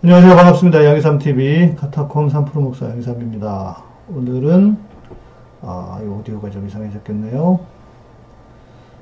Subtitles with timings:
[0.00, 0.36] 안녕하세요.
[0.36, 0.84] 반갑습니다.
[0.84, 3.82] 양희삼TV 카타콤 3프로 목사 양희삼입니다.
[4.06, 4.78] 오늘은,
[5.60, 7.66] 아, 이 오디오가 좀 이상해졌겠네요.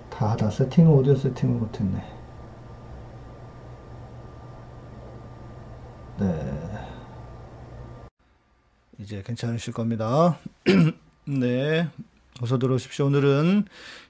[0.09, 2.03] 다, 다 세팅을, 오디오 세팅을 못했네.
[6.19, 6.53] 네.
[8.99, 10.39] 이제 괜찮으실 겁니다.
[11.29, 11.91] 네.
[12.41, 13.05] 어서 들어오십시오.
[13.05, 13.67] 오늘은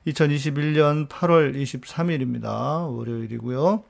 [0.07, 2.97] 2021년 8월 23일입니다.
[2.97, 3.83] 월요일이고요.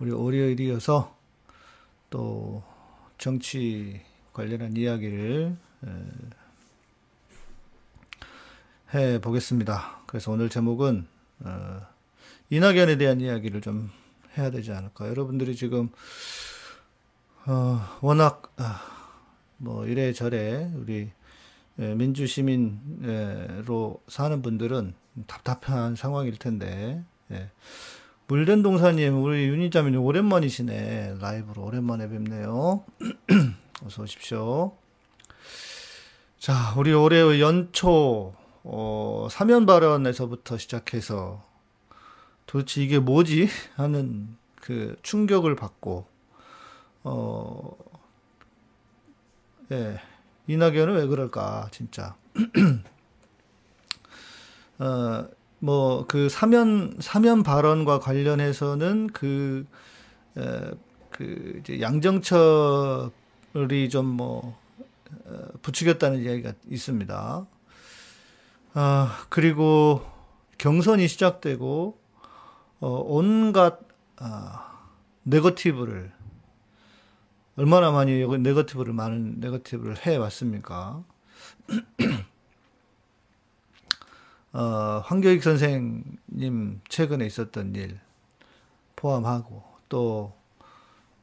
[0.00, 1.19] 우리 월요일이어서
[2.10, 2.62] 또
[3.18, 4.00] 정치
[4.32, 5.56] 관련한 이야기를
[8.92, 10.02] 해 보겠습니다.
[10.06, 11.06] 그래서 오늘 제목은
[11.40, 11.80] 어,
[12.50, 13.90] 이낙연에 대한 이야기를 좀
[14.36, 15.08] 해야 되지 않을까.
[15.08, 15.90] 여러분들이 지금
[17.46, 18.82] 어, 워낙 아,
[19.56, 21.10] 뭐 이래저래 우리
[21.76, 24.94] 민주 시민으로 사는 분들은
[25.26, 27.50] 답답한 상황일 텐데 예.
[28.30, 31.16] 물된 동사님, 우리 윤희자매님 오랜만이시네.
[31.18, 32.84] 라이브로 오랜만에 뵙네요.
[33.84, 34.76] 어서 오십시오.
[36.38, 41.44] 자, 우리 올해 연초, 어, 사면 발언에서부터 시작해서
[42.46, 43.48] 도대체 이게 뭐지?
[43.74, 46.06] 하는 그 충격을 받고,
[47.02, 47.76] 어,
[49.72, 50.00] 예,
[50.46, 52.14] 이낙연은 왜 그럴까, 진짜.
[54.78, 55.28] 어,
[55.60, 59.66] 뭐 그 사면 사면 발언과 관련해서는 그,
[60.36, 60.70] 에,
[61.10, 63.10] 그 양정철이
[63.90, 64.58] 좀뭐
[65.26, 67.46] 어, 부추겼다는 이야기가 있습니다.
[68.74, 70.02] 아 그리고
[70.58, 71.98] 경선이 시작되고
[72.80, 73.80] 어, 온갖
[74.16, 74.78] 아,
[75.24, 76.12] 네거티브를
[77.56, 81.02] 얼마나 많이 네거티브를 많은 네거티브를 해 왔습니까?
[84.52, 88.00] 어, 황교익 선생님 최근에 있었던 일
[88.96, 90.32] 포함하고 또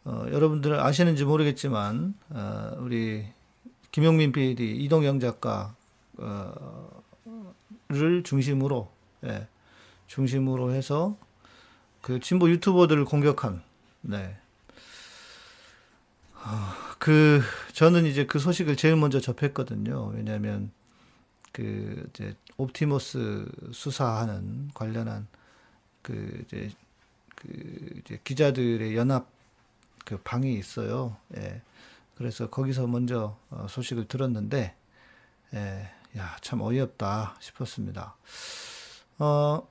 [0.06, 3.28] 어, 여러분들 아시는지 모르겠지만 어, 우리
[3.92, 5.74] 김용민 PD, 이동영 작가를
[8.24, 8.90] 중심으로
[9.26, 9.48] 예,
[10.08, 11.18] 중심으로 해서
[12.02, 13.62] 그 진보 유튜버들을 공격한
[14.02, 14.38] 네.
[16.36, 17.42] 어, 그
[17.74, 20.14] 저는 이제 그 소식을 제일 먼저 접했거든요.
[20.16, 20.72] 왜냐하면
[21.52, 25.28] 그 이제 옵티머스 수사하는 관련한
[26.02, 26.72] 그 이제
[27.36, 27.48] 그
[28.00, 29.28] 이제 기자들의 연합
[30.06, 31.18] 그 방이 있어요.
[31.36, 31.62] 예.
[32.16, 34.74] 그래서 거기서 먼저 어, 소식을 들었는데,
[35.54, 38.16] 예, 야, 참 어이없다 싶었습니다.
[39.20, 39.68] 어,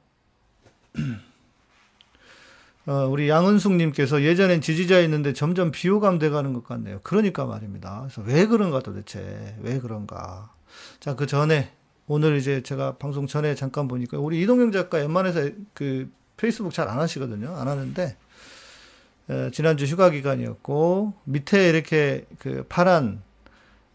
[2.87, 7.01] 어, 우리 양은숙님께서 예전엔 지지자였는데 점점 비호감 돼가는 것 같네요.
[7.03, 8.03] 그러니까 말입니다.
[8.03, 10.55] 그래서 왜 그런가 도대체, 왜 그런가.
[11.01, 11.73] 자, 그 전에
[12.07, 16.99] 오늘 이제 제가 방송 전에 잠깐 보니까 우리 이동영 작가 웬만해서 그 페이스북 잘 안
[16.99, 17.55] 하시거든요.
[17.57, 18.17] 안 하는데
[19.29, 23.23] 에, 지난주 휴가 기간이었고 밑에 이렇게 그 파란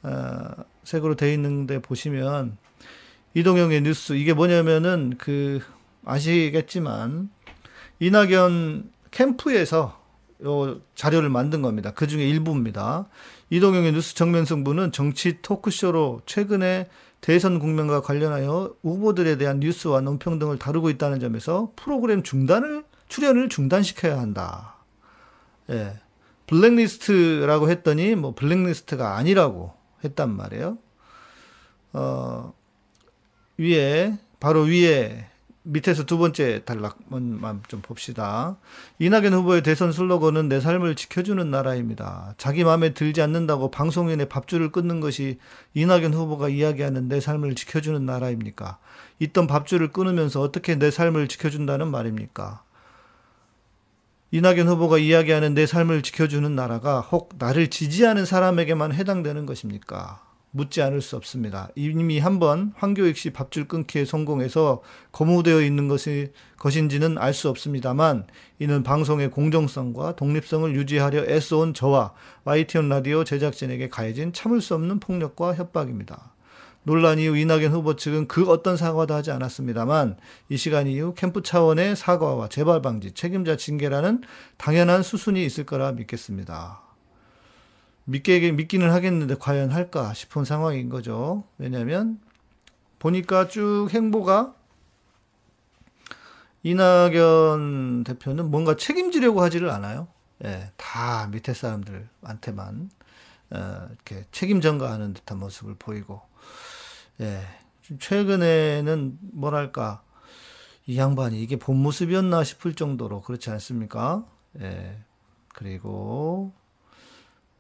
[0.04, 0.50] 어,
[0.84, 2.58] 색으로 돼 있는데 보시면
[3.34, 5.62] 이동영의 뉴스 이게 뭐냐면은 그
[6.04, 7.30] 아시겠지만
[8.00, 10.02] 이낙연 캠프에서
[10.44, 11.92] 요 자료를 만든 겁니다.
[11.92, 13.08] 그 중에 일부입니다.
[13.52, 16.88] 이동영의 뉴스 정면 승부는 정치 토크쇼로 최근에
[17.20, 24.20] 대선 국면과 관련하여 후보들에 대한 뉴스와 논평 등을 다루고 있다는 점에서 프로그램 중단을 출연을 중단시켜야
[24.20, 24.78] 한다.
[25.70, 26.00] 예.
[26.48, 29.74] 블랙리스트라고 했더니 뭐 블랙리스트가 아니라고
[30.04, 30.78] 했단 말이에요.
[31.92, 32.54] 어,
[33.58, 35.30] 위에 바로 위에
[35.64, 38.58] 밑에서 두 번째 단락만 좀 봅시다.
[39.00, 42.34] 이낙연 후보의 대선 슬로건은 내 삶을 지켜주는 나라입니다.
[42.38, 45.38] 자기 마음에 들지 않는다고 방송인의 밥줄을 끊는 것이
[45.76, 48.80] 이낙연 후보가 이야기하는 내 삶을 지켜주는 나라입니까?
[49.20, 52.64] 있던 밥줄을 끊으면서 어떻게 내 삶을 지켜준다는 말입니까?
[54.32, 60.31] 이낙연 후보가 이야기하는 내 삶을 지켜주는 나라가 혹 나를 지지하는 사람에게만 해당되는 것입니까?
[60.52, 61.70] 묻지 않을 수 없습니다.
[61.76, 64.82] 이미 한번 황교익 씨 밥줄 끊기에 성공해서
[65.12, 68.28] 거무되어 있는 것이 것인지는 알 수 없습니다만
[68.60, 72.14] 이는 방송의 공정성과 독립성을 유지하려 애써온 저와
[72.44, 76.34] YTN 라디오 제작진에게 가해진 참을 수 없는 폭력과 협박입니다.
[76.84, 80.18] 논란 이후 이낙연 후보 측은 그 어떤 사과도 하지 않았습니다만
[80.50, 84.22] 이 시간 이후 캠프 차원의 사과와 재발 방지, 책임자 징계라는
[84.58, 86.91] 당연한 수순이 있을 거라 믿겠습니다.
[88.12, 91.46] 믿게, 믿기는 하겠는데 과연 할까 싶은 상황인 거죠.
[91.58, 92.20] 왜냐하면
[93.00, 94.54] 보니까 쭉 행보가
[96.64, 100.08] 이낙연 대표는 뭔가 책임지려고 하지를 않아요.
[100.44, 102.90] 예, 다 밑에 사람들한테만
[103.52, 106.22] 어, 이렇게 책임 전가하는 듯한 모습을 보이고,
[107.20, 107.42] 예,
[108.00, 110.04] 최근에는 뭐랄까
[110.86, 114.26] 이 양반이 이게 본 모습이었나 싶을 정도로 그렇지 않습니까?
[114.60, 115.04] 예,
[115.50, 116.54] 그리고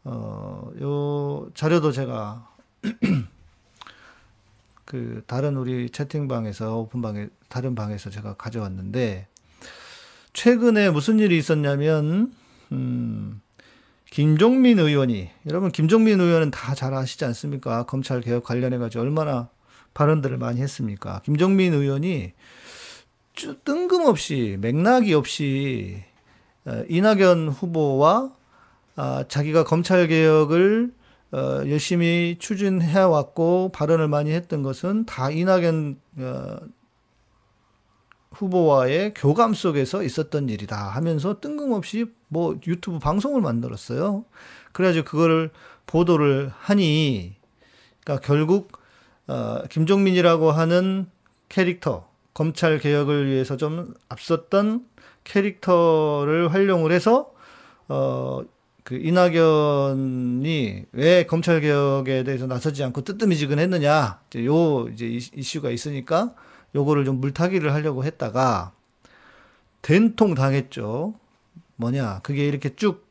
[0.04, 2.50] 어, 요 자료도 제가
[4.86, 9.28] 그 다른 우리 채팅방에서 오픈방에 다른 방에서 제가 가져왔는데
[10.34, 12.34] 최근에 무슨 일이 있었냐면
[12.72, 13.42] 음,
[14.10, 17.84] 김종민 의원이 여러분 김종민 의원은 다 잘 아시지 않습니까?
[17.84, 19.50] 검찰 개혁 관련해 가지고 얼마나
[19.94, 21.22] 발언들을 많이 했습니까?
[21.24, 22.34] 김종민 의원이
[23.64, 26.04] 뜬금없이 맥락이 없이
[26.66, 28.32] 어, 이낙연 후보와
[29.04, 30.94] 아, 자기가 검찰 개혁을
[31.32, 31.38] 어,
[31.68, 36.58] 열심히 추진해 왔고 발언을 많이 했던 것은 다 이낙연 어,
[38.30, 44.24] 후보와의 교감 속에서 있었던 일이다 하면서 뜬금없이 뭐 유튜브 방송을 만들었어요.
[44.72, 45.50] 그래가지고 그거를
[45.88, 47.34] 보도를 하니,
[48.04, 48.72] 그러니까 결국
[49.26, 51.10] 어, 김종민이라고 하는
[51.50, 54.86] 캐릭터, 검찰 개혁을 위해서 좀 앞섰던
[55.24, 57.34] 캐릭터를 활용을 해서
[57.88, 58.44] 어,
[58.84, 66.34] 그 이낙연이 왜 검찰 개혁에 대해서 나서지 않고 뜨뜨미지근했느냐, 이제 요 이제 이슈가 있으니까
[66.76, 68.74] 요거를 좀 물타기를 하려고 했다가
[69.82, 71.14] 된통 당했죠.
[71.76, 72.20] 뭐냐?
[72.24, 73.08] 그게 이렇게 쭉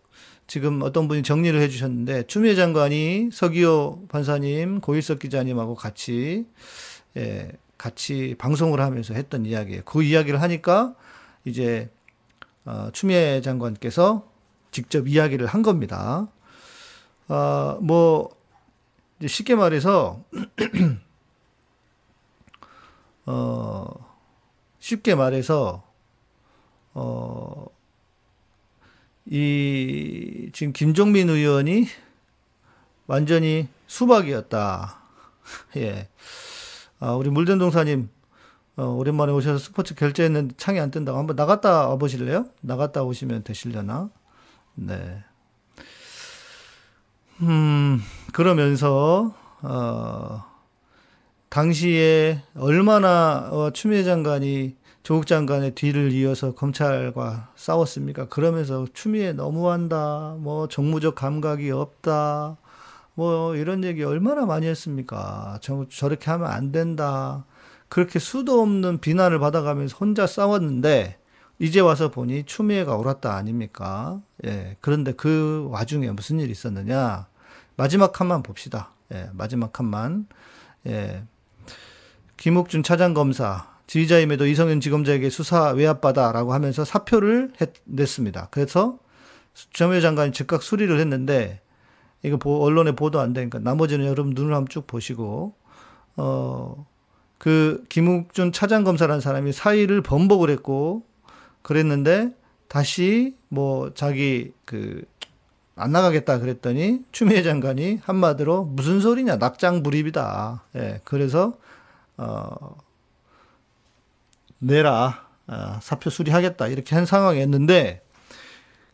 [0.47, 6.47] 지금 어떤 분이 정리를 해주셨는데 추미애 장관이 서기호 판사님, 고일석 기자님하고 같이
[7.17, 9.83] 예, 같이 방송을 하면서 했던 이야기예요.
[9.85, 10.95] 그 이야기를 하니까
[11.45, 11.91] 이제
[12.65, 14.30] 어, 추미애 장관께서
[14.71, 16.29] 직접 이야기를 한 겁니다.
[17.29, 18.31] 어, 뭐
[19.27, 20.25] 쉽게 말해서
[23.27, 23.87] 어,
[24.81, 25.85] 쉽게 말해서,
[26.95, 27.67] 어,
[29.27, 31.87] 이, 지금 김종민 의원이
[33.07, 34.99] 완전히 수박이었다.
[35.77, 36.09] 예.
[36.99, 38.09] 아, 우리 물전동사님,
[38.77, 42.47] 어, 오랜만에 오셔서 스포츠 결제했는데 창이 안 뜬다고 한번 나갔다 와 보실래요?
[42.63, 44.11] 나갔다 오시면 되시려나?
[44.75, 45.23] 네.
[47.43, 48.01] 음,
[48.33, 50.45] 그러면서, 어,
[51.49, 58.29] 당시에 얼마나 어, 추미애 장관이 조국 장관의 뒤를 이어서 검찰과 싸웠습니까?
[58.29, 62.57] 그러면서 추미애 너무한다, 뭐 정무적 감각이 없다,
[63.15, 65.59] 뭐 이런 얘기 얼마나 많이 했습니까?
[65.63, 67.45] 저, 저렇게 하면 안 된다.
[67.89, 71.19] 그렇게 수도 없는 비난을 받아가면서 혼자 싸웠는데
[71.61, 74.21] 이제 와서 보니 추미애가 옳았다 아닙니까?
[74.45, 74.77] 예.
[74.81, 77.29] 그런데 그 와중에 무슨 일이 있었느냐?
[77.77, 78.91] 마지막 칸만 봅시다.
[79.13, 79.29] 예.
[79.33, 80.27] 마지막 칸만.
[80.87, 81.23] 예.
[82.37, 88.49] 김욱준 차장검사 지휘자임에도 이성윤 지검장에게 수사 외압받아라고 하면서 사표를 했, 냈습니다.
[88.51, 88.99] 그래서
[89.53, 91.61] 주미 장관이 즉각 수리를 했는데
[92.23, 95.55] 이거 보, 언론에 보도 안 되니까 나머지는 여러분 눈을 한번 쭉 보시고
[96.17, 96.91] 어
[97.41, 101.05] 그 김욱준 차장검사라는 사람이 사의를 번복을 했고
[101.63, 102.35] 그랬는데
[102.69, 105.03] 다시 뭐 자기 그
[105.81, 110.65] 안 나가겠다 그랬더니 추미애 장관이 한마디로 무슨 소리냐 낙장불입이다.
[110.77, 111.01] 예.
[111.05, 111.55] 그래서
[112.19, 112.77] 어,
[114.59, 118.03] 내라 어, 사표 수리하겠다 이렇게 한 상황이었는데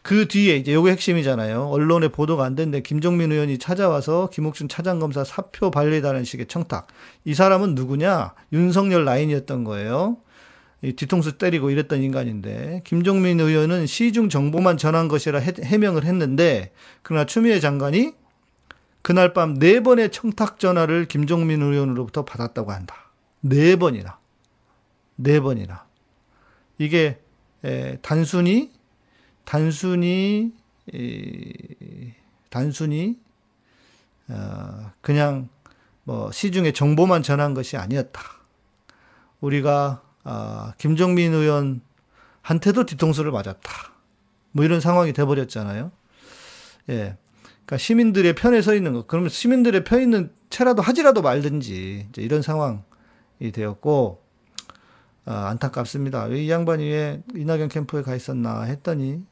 [0.03, 1.67] 그 뒤에 이제 요게 핵심이잖아요.
[1.67, 6.87] 언론에 보도가 안 됐는데 김종민 의원이 찾아와서 김옥준 차장검사 사표 발리다는 식의 청탁.
[7.25, 8.35] 이 사람은 누구냐?
[8.53, 10.19] 윤석열 라인이었던 거예요.
[10.82, 17.25] 이 뒤통수 때리고 이랬던 인간인데 김종민 의원은 시중 정보만 전한 것이라 해, 명을 했는데 그러나
[17.25, 18.12] 추미애 장관이
[19.06, 23.12] 그날 밤 네 번의 청탁 전화를 김종민 의원으로부터 받았다고 한다.
[23.41, 24.19] 네 번이나.
[25.15, 25.86] 네 번이나.
[26.79, 27.20] 이게,
[27.65, 28.72] 에, 단순히,
[29.44, 30.53] 단순히,
[30.93, 32.15] 에,
[32.51, 33.17] 단순히,
[34.29, 35.48] 어, 그냥
[36.03, 38.20] 뭐 시중에 정보만 전한 것이 아니었다.
[39.41, 43.93] 우리가, 어, 김정민 의원한테도 뒤통수를 맞았다.
[44.51, 45.93] 뭐 이런 상황이 돼버렸잖아요.
[46.89, 47.17] 예.
[47.45, 49.06] 그러니까 시민들의 편에 서 있는 거.
[49.06, 52.83] 그러면 시민들의 편 있는 채라도 하지라도 말든지 이런 상황
[53.39, 54.21] 이 되었고
[55.27, 56.25] 어, 안타깝습니다.
[56.25, 59.25] 왜 이 양반이 왜 이낙연 캠프에 가 있었나 했더니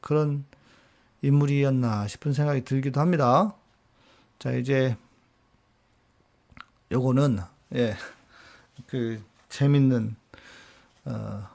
[0.00, 0.44] 그런
[1.22, 3.54] 인물이었나 싶은 생각이 들기도 합니다.
[4.40, 4.96] 자 이제
[6.90, 7.38] 요거는
[7.76, 7.94] 예
[8.86, 10.16] 그 재밌는
[11.04, 11.48] 어,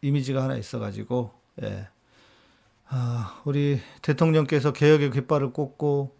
[0.00, 1.88] 이미지가 하나 있어가지고 예.
[2.88, 6.16] 아, 우리 대통령께서 개혁의 깃발을 꽂고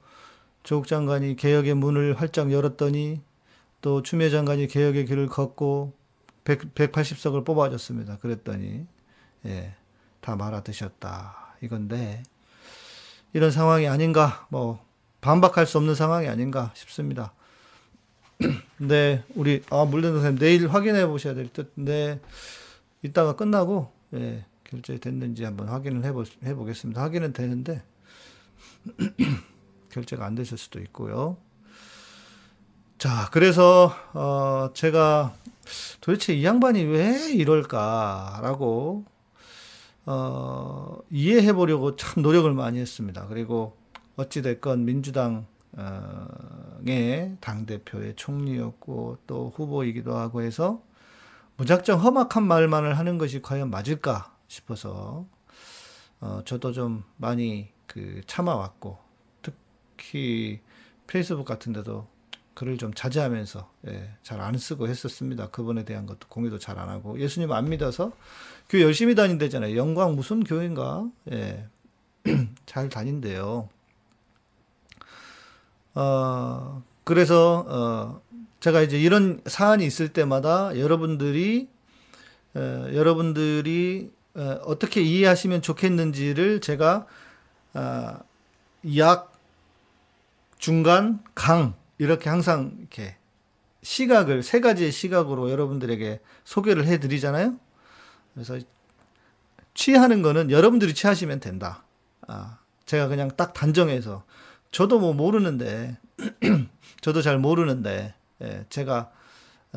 [0.63, 3.21] 조국 장관이 개혁의 문을 활짝 열었더니
[3.81, 5.93] 또 추미애 장관이 개혁의 길을 걷고
[6.45, 8.19] 100, 180석을 뽑아줬습니다.
[8.19, 8.87] 그랬더니
[9.47, 9.75] 예,
[10.21, 12.23] 다 말아드셨다 이건데
[13.33, 14.85] 이런 상황이 아닌가 뭐
[15.21, 17.33] 반박할 수 없는 상황이 아닌가 싶습니다.
[18.79, 21.73] 네, 우리 아 물론 선생님 내일 확인해 보셔야 될 듯.
[21.75, 22.21] 네,
[23.03, 27.03] 이따가 끝나고 예, 결제 됐는지 한번 확인을 해보, 해보겠습니다.
[27.03, 27.83] 확인은 되는데
[29.91, 31.37] 결제가 안 되실 수도 있고요.
[32.99, 35.35] 자, 그래서 어, 제가
[36.01, 39.05] 도대체 이 양반이 왜 이럴까라고
[40.07, 43.27] 어, 이해해 보려고 참 노력을 많이 했습니다.
[43.27, 43.77] 그리고
[44.17, 50.83] 어찌 됐건 민주당 의 당 대표의 총리였고 또 후보이기도 하고 해서
[51.57, 55.27] 무작정 험악한 말만을 하는 것이 과연 맞을까 싶어서
[56.21, 58.99] 어, 저도 좀 많이 그 참아왔고
[59.43, 60.61] 특히
[61.07, 62.07] 페이스북 같은 데도
[62.55, 65.49] 글을 좀 자제하면서 예, 잘 안 쓰고 했었습니다.
[65.51, 68.13] 그분에 대한 것도 공유도 잘 안 하고 예수님 안 믿어서
[68.69, 69.77] 교회 열심히 다닌대잖아요.
[69.77, 71.09] 영광 무슨 교회인가?
[71.31, 71.67] 예.
[72.67, 73.69] 잘 다닌대요.
[75.95, 78.23] 어, 그래서 어,
[78.61, 81.69] 제가 이제 이런 사안이 있을 때마다 여러분들이
[82.55, 82.61] 어,
[82.93, 87.07] 여러분들이 어, 어떻게 이해하시면 좋겠는지를 제가
[87.75, 88.19] 어,
[88.97, 89.33] 약
[90.59, 93.17] 중간 강 이렇게 항상 이렇게
[93.83, 97.57] 시각을 세 가지의 시각으로 여러분들에게 소개를 해 드리잖아요.
[98.35, 98.59] 그래서
[99.75, 101.83] 취하는 거는 여러분들이 취하시면 된다.
[102.29, 104.25] 아, 제가 그냥 딱 단정해서
[104.73, 105.97] 저도 뭐 모르는데
[107.01, 109.11] 저도 잘 모르는데 예, 제가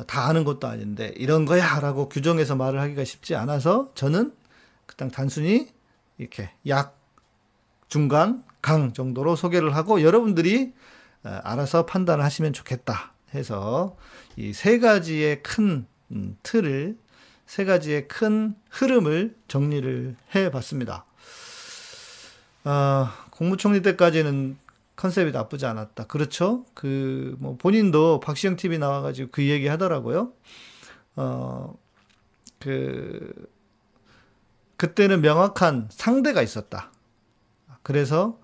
[0.06, 4.34] 다 아는 것도 아닌데 이런 거야라고 규정해서 말을 하기가 쉽지 않아서 저는
[4.86, 5.68] 그냥 단순히
[6.18, 6.98] 이렇게 약
[7.88, 10.72] 중간 강 정도로 소개를 하고 여러분들이
[11.24, 13.96] 어, 알아서 판단을 하시면 좋겠다 해서
[14.36, 16.96] 이 세 가지의 큰 음, 틀을
[17.46, 21.04] 세 가지의 큰 흐름을 정리를 해 봤습니다.
[22.64, 24.56] 아, 국무총리 때까지는
[24.96, 26.06] 컨셉이 나쁘지 않았다.
[26.06, 26.64] 그렇죠?
[26.74, 30.32] 그, 뭐, 본인도 박시영 TV 나와가지고 그 얘기 하더라고요.
[31.16, 31.78] 어,
[32.58, 33.48] 그,
[34.76, 36.90] 그때는 명확한 상대가 있었다.
[37.82, 38.40] 그래서,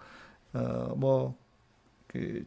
[0.52, 1.36] 어, 뭐,
[2.06, 2.44] 그,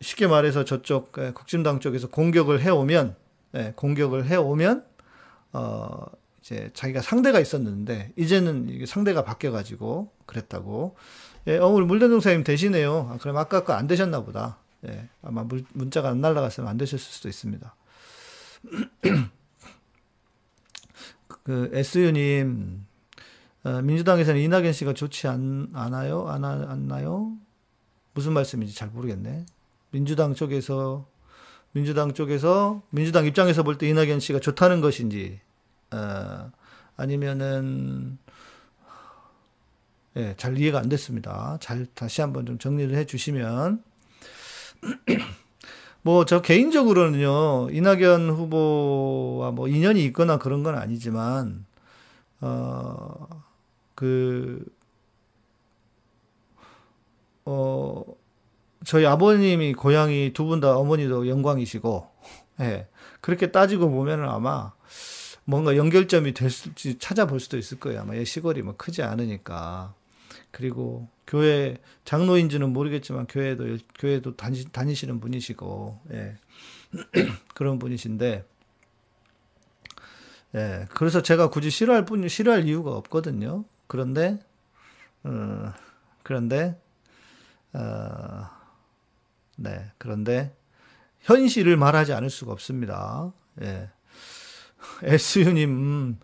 [0.00, 3.16] 쉽게 말해서 저쪽 국진당 쪽에서 공격을 해오면,
[3.54, 4.84] 예, 공격을 해오면,
[5.52, 6.06] 어,
[6.40, 10.96] 이제 자기가 상대가 있었는데, 이제는 상대가 바뀌어가지고 그랬다고.
[11.48, 13.10] 예, 어, 우리 물대동 사님 되시네요.
[13.12, 14.58] 아, 그럼 아까 거 안 되셨나 보다.
[14.88, 17.74] 예, 아마 물, 문자가 안 날라갔으면 안 되셨을 수도 있습니다.
[21.44, 22.84] 그, SU님,
[23.64, 26.28] 어, 민주당에서는 이낙연 씨가 좋지 않, 않아요?
[26.28, 27.32] 안, 않나요?
[28.14, 29.46] 무슨 말씀인지 잘 모르겠네.
[29.90, 31.06] 민주당 쪽에서,
[31.72, 35.40] 민주당 쪽에서, 민주당 입장에서 볼 때 이낙연 씨가 좋다는 것인지,
[35.92, 36.50] 어,
[36.96, 38.18] 아니면은,
[40.16, 41.58] 예, 잘 이해가 안 됐습니다.
[41.60, 43.82] 잘 다시 한번 좀 정리를 해 주시면.
[46.02, 51.66] 뭐, 저 개인적으로는요, 이낙연 후보와 뭐 인연이 있거나 그런 건 아니지만,
[52.40, 53.28] 어,
[53.94, 54.64] 그,
[57.44, 58.02] 어,
[58.84, 62.08] 저희 아버님이 고향이 두 분 다 어머니도 영광이시고,
[62.60, 62.88] 예,
[63.20, 64.72] 그렇게 따지고 보면은 아마
[65.44, 68.02] 뭔가 연결점이 될지 찾아볼 수도 있을 거예요.
[68.02, 69.94] 아마 시골이 뭐 크지 않으니까.
[70.56, 76.38] 그리고 교회 장로인지는 모르겠지만 교회도 교회도 다니, 다니시는 분이시고 예.
[77.54, 78.42] 그런 분이신데
[80.54, 80.86] 예.
[80.94, 83.66] 그래서 제가 굳이 싫어할 분 싫어할 이유가 없거든요.
[83.86, 84.38] 그런데
[85.24, 85.74] 어,
[86.22, 86.80] 그런데
[87.74, 88.48] 어,
[89.56, 90.56] 네 그런데
[91.20, 93.30] 현실을 말하지 않을 수가 없습니다.
[93.60, 93.90] 예.
[95.04, 96.18] SU님 음,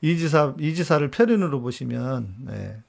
[0.00, 2.82] 이 지사 이 지사를 표현으로 보시면 네.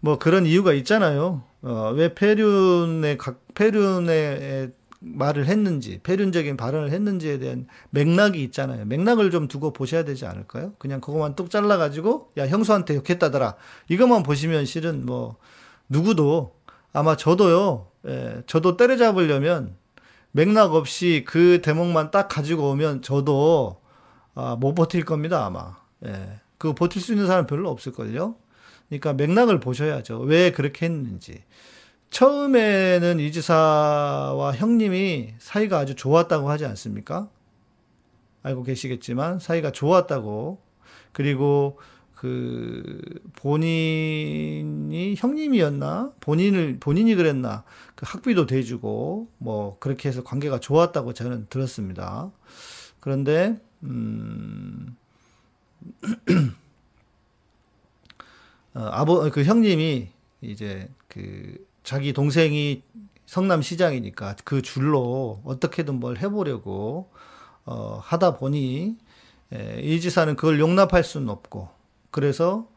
[0.00, 1.42] 뭐 그런 이유가 있잖아요.
[1.62, 8.84] 어, 왜 페륜의 각 페륜의 말을 했는지, 페륜적인 발언을 했는지에 대한 맥락이 있잖아요.
[8.84, 10.74] 맥락을 좀 두고 보셔야 되지 않을까요?
[10.78, 13.54] 그냥 그것만 뚝 잘라가지고, 야, 형수한테 욕했다더라.
[13.88, 15.36] 이것만 보시면 실은 뭐,
[15.88, 16.54] 누구도,
[16.92, 19.74] 아마 저도요, 예, 저도 때려잡으려면
[20.32, 23.80] 맥락 없이 그 대목만 딱 가지고 오면 저도,
[24.34, 25.76] 아, 못 버틸 겁니다, 아마.
[26.04, 26.40] 예.
[26.58, 28.34] 그 버틸 수 있는 사람 별로 없을걸요?
[28.90, 30.18] 그러니까 맥락을 보셔야죠.
[30.20, 31.42] 왜 그렇게 했는지.
[32.10, 37.30] 처음에는 이 지사와 형님이 사이가 아주 좋았다고 하지 않습니까?
[38.42, 40.60] 알고 계시겠지만 사이가 좋았다고
[41.12, 41.78] 그리고
[42.14, 43.00] 그
[43.36, 52.30] 본인이 형님이었나 본인을 본인이 그랬나 그 학비도 대주고 뭐 그렇게 해서 관계가 좋았다고 저는 들었습니다.
[52.98, 54.96] 그런데 음
[58.74, 60.08] 어, 아버 그 형님이
[60.40, 62.82] 이제 그 자기 동생이
[63.26, 67.10] 성남 시장이니까 그 줄로 어떻게든 뭘 해보려고
[67.64, 68.96] 어, 하다 보니
[69.52, 71.68] 에, 이 지사는 그걸 용납할 수는 없고
[72.10, 72.68] 그래서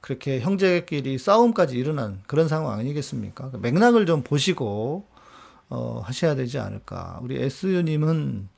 [0.00, 3.50] 그렇게 형제끼리 싸움까지 일어난 그런 상황 아니겠습니까?
[3.52, 5.06] 그 맥락을 좀 보시고
[5.68, 7.20] 어, 하셔야 되지 않을까.
[7.22, 8.48] 우리 SU님은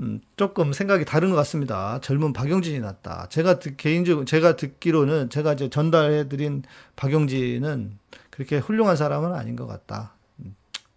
[0.00, 1.98] 음, 조금 생각이 다른 것 같습니다.
[2.00, 3.28] 젊은 박용진이 낫다.
[3.30, 6.62] 제가 듣, 개인적으로 제가 듣기로는 제가 이제 전달해드린
[6.96, 7.98] 박용진은
[8.30, 10.14] 그렇게 훌륭한 사람은 아닌 것 같다.
[10.38, 10.54] 음,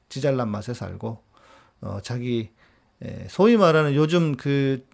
[0.10, 1.24] 지잘난 맛에 살고
[1.82, 2.52] 어, 자기
[3.04, 4.86] 에, 소위 말하는 요즘 그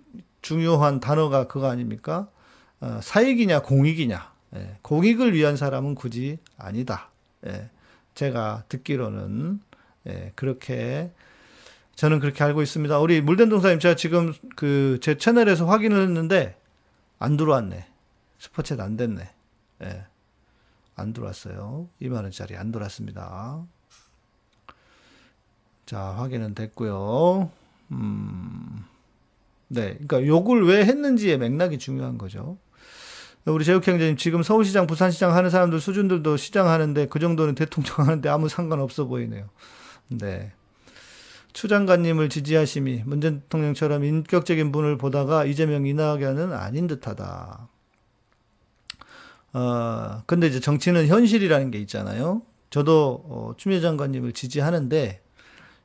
[0.41, 2.29] 중요한 단어가 그거 아닙니까?
[2.79, 4.31] 어, 사익이냐 공익이냐.
[4.55, 7.09] 예, 공익을 위한 사람은 굳이 아니다.
[7.45, 7.69] 예,
[8.15, 9.59] 제가 듣기로는
[10.07, 11.11] 예, 그렇게
[11.97, 12.99] 저는 그렇게 알고 있습니다.
[12.99, 16.55] 우리 물된 동사님 제가 지금 그 제 채널에서 확인을 했는데
[17.17, 17.87] 안 들어왔네.
[18.39, 19.27] 슈퍼챗 안 됐네.
[19.83, 20.05] 예.
[20.95, 21.89] 안 들어왔어요.
[21.99, 23.65] 2만 원짜리 안 들어왔습니다.
[25.87, 27.49] 자, 확인은 됐고요.
[27.91, 28.85] 음.
[29.67, 29.93] 네.
[29.93, 32.59] 그러니까 욕을 왜 했는지의 맥락이 중요한 거죠.
[33.45, 38.29] 우리 제육 형제님 지금 서울시장, 부산시장 하는 사람들 수준들도 시장 하는데 그 정도는 대통령 하는데
[38.29, 39.49] 아무 상관없어 보이네요.
[40.09, 40.51] 네.
[41.57, 47.67] 추 장관님을 지지하심이 문전 대통령처럼 인격적인 분을 보다가 이재명 이낙연은 아닌 듯하다.
[49.53, 52.43] 어, 근데 이제 정치는 현실이라는 게 있잖아요.
[52.69, 55.19] 저도 어, 추미애 장관님을 지지하는데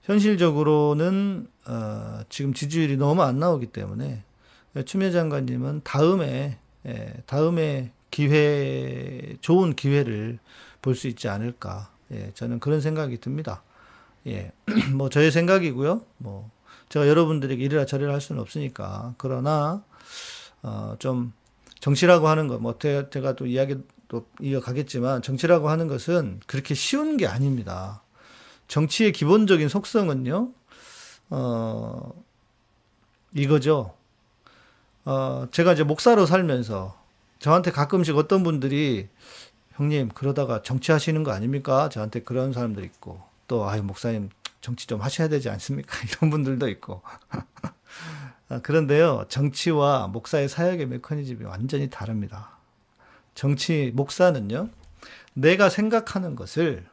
[0.03, 4.25] 현실적으로는 어, 지금 지지율이 너무 안 나오기 때문에
[4.85, 10.39] 추미애 장관님은 다음에 예, 다음에 기회 좋은 기회를
[10.83, 11.91] 볼 수 있지 않을까.
[12.13, 13.63] 예, 저는 그런 생각이 듭니다.
[14.27, 14.53] 예,
[14.95, 16.03] 뭐 저의 생각이고요.
[16.19, 16.51] 뭐
[16.89, 19.83] 제가 여러분들에게 이래라 저래라 할 수는 없으니까 그러나
[20.63, 21.33] 어, 좀
[21.81, 23.77] 정치라고 하는 거, 뭐 제가 또 이야기
[24.07, 28.03] 또 이어가겠지만 정치라고 하는 것은 그렇게 쉬운 게 아닙니다.
[28.69, 30.51] 정치의 기본적인 속성은요,
[31.31, 32.25] 어,
[33.35, 33.95] 이거죠.
[35.05, 36.97] 어, 제가 이제 목사로 살면서
[37.39, 39.09] 저한테 가끔씩 어떤 분들이
[39.73, 41.89] 형님, 그러다가 정치하시는 거 아닙니까?
[41.89, 43.23] 저한테 그런 사람들 있고,
[43.53, 44.31] 또, 아유, 목사님,
[44.63, 45.95] 정치 좀 하셔야 되지 않습니까?
[46.09, 47.03] 이런 분들도 있고.
[48.49, 52.57] 아, 그런데요, 정치와 목사의 사역의 메커니즘이 완전히 다릅니다.
[53.35, 54.71] 정치, 목사는요,
[55.35, 56.87] 내가 생각하는 것을,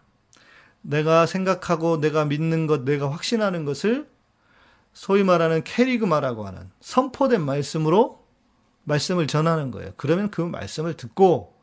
[0.81, 4.09] 내가 생각하고 내가 믿는 것, 내가 확신하는 것을
[4.91, 8.25] 소위 말하는 캐리그마라고 하는 선포된 말씀으로
[8.83, 9.93] 말씀을 전하는 거예요.
[9.95, 11.57] 그러면 그 말씀을 듣고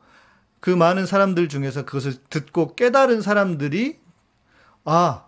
[0.59, 4.06] 그 많은 사람들 중에서 그것을 듣고 깨달은 사람들이
[4.89, 5.25] 아,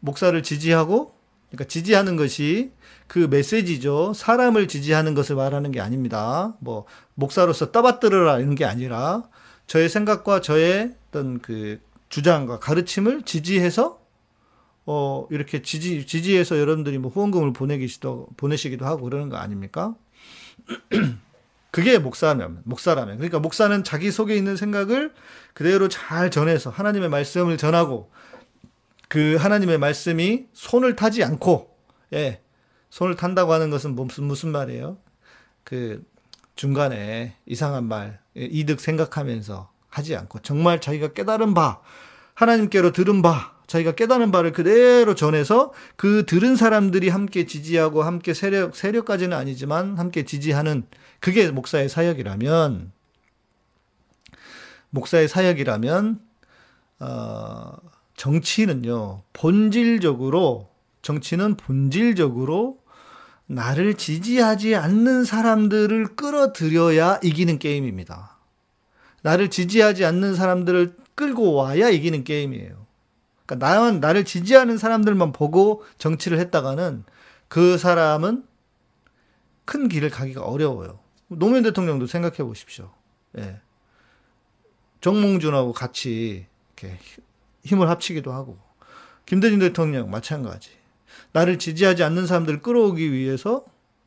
[0.00, 1.14] 목사를 지지하고
[1.48, 2.70] 그러니까 지지하는 것이
[3.06, 4.12] 그 메시지죠.
[4.14, 6.54] 사람을 지지하는 것을 말하는 게 아닙니다.
[6.60, 9.22] 뭐 목사로서 떠받들어라 이런 게 아니라
[9.66, 14.00] 저의 생각과 저의 어떤 그 주장과 가르침을 지지해서
[14.84, 19.94] 어, 이렇게 지지, 지지해서 여러분들이 뭐 후원금을 보내기도, 보내시기도 하고 그러는 거 아닙니까?
[21.70, 23.16] 그게 목사면, 목사라면.
[23.16, 25.14] 그러니까 목사는 자기 속에 있는 생각을
[25.54, 28.10] 그대로 잘 전해서 하나님의 말씀을 전하고
[29.14, 31.72] 그 하나님의 말씀이 손을 타지 않고,
[32.14, 32.40] 예,
[32.90, 34.98] 손을 탄다고 하는 것은 무슨, 무슨 말이에요?
[35.62, 36.04] 그
[36.56, 41.80] 중간에 이상한 말, 이득 생각하면서 하지 않고 정말 자기가 깨달은 바,
[42.34, 48.74] 하나님께로 들은 바, 자기가 깨닫는 바를 그대로 전해서 그 들은 사람들이 함께 지지하고 함께 세력,
[48.74, 50.88] 세력까지는 아니지만 함께 지지하는
[51.20, 52.90] 그게 목사의 사역이라면,
[54.90, 56.20] 목사의 사역이라면,
[56.98, 57.93] 어,
[58.24, 60.70] 정치는요, 본질적으로,
[61.02, 62.78] 정치는 본질적으로
[63.44, 68.38] 나를 지지하지 않는 사람들을 끌어들여야 이기는 게임입니다.
[69.20, 72.86] 나를 지지하지 않는 사람들을 끌고 와야 이기는 게임이에요.
[73.44, 77.04] 그러니까 나만 나를 지지하는 사람들만 보고 정치를 했다가는
[77.48, 78.46] 그 사람은
[79.66, 80.98] 큰 길을 가기가 어려워요.
[81.28, 82.90] 노무현 대통령도 생각해 보십시오.
[83.36, 83.60] 예.
[85.02, 86.98] 정몽준하고 같이 이렇게
[87.64, 88.58] 힘을 합치기도 하고
[89.26, 90.70] 김대중 대통령 마찬가지.
[91.32, 93.64] 나를 지지하지 않는 사람들을 끌어오기 위해서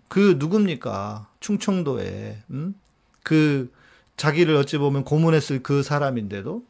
[0.08, 1.28] 그 누굽니까?
[1.40, 2.76] 충청도에 음?
[3.24, 3.72] 그
[4.16, 6.64] 자기를 어찌 보면 고문했을 그 사람인데도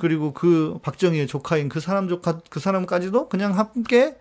[0.00, 4.16] 그리고 그 박정희의 조카인 그 사람 조카 그 사람까지도 그냥 함께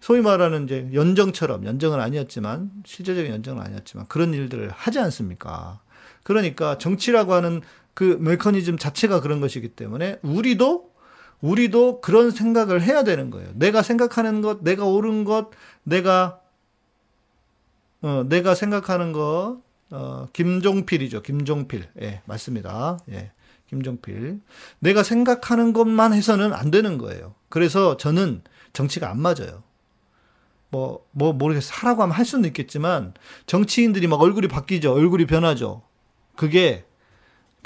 [0.00, 5.80] 소위 말하는 이제 연정처럼 연정은 아니었지만 실제적인 연정은 아니었지만 그런 일들을 하지 않습니까?
[6.22, 7.62] 그러니까 정치라고 하는
[7.94, 10.87] 그 메커니즘 자체가 그런 것이기 때문에 우리도
[11.40, 13.50] 우리도 그런 생각을 해야 되는 거예요.
[13.54, 15.50] 내가 생각하는 것, 내가 옳은 것,
[15.84, 16.40] 내가
[18.00, 21.22] 어, 내가 생각하는 것, 어, 김종필이죠.
[21.22, 21.88] 김종필.
[22.02, 22.98] 예, 맞습니다.
[23.10, 23.32] 예.
[23.68, 24.40] 김종필.
[24.78, 27.34] 내가 생각하는 것만 해서는 안 되는 거예요.
[27.48, 29.62] 그래서 저는 정치가 안 맞아요.
[30.70, 31.72] 뭐, 뭐, 모르겠어.
[31.74, 33.14] 하라고 하면 할 수는 있겠지만,
[33.46, 34.92] 정치인들이 막 얼굴이 바뀌죠.
[34.92, 35.82] 얼굴이 변하죠.
[36.36, 36.84] 그게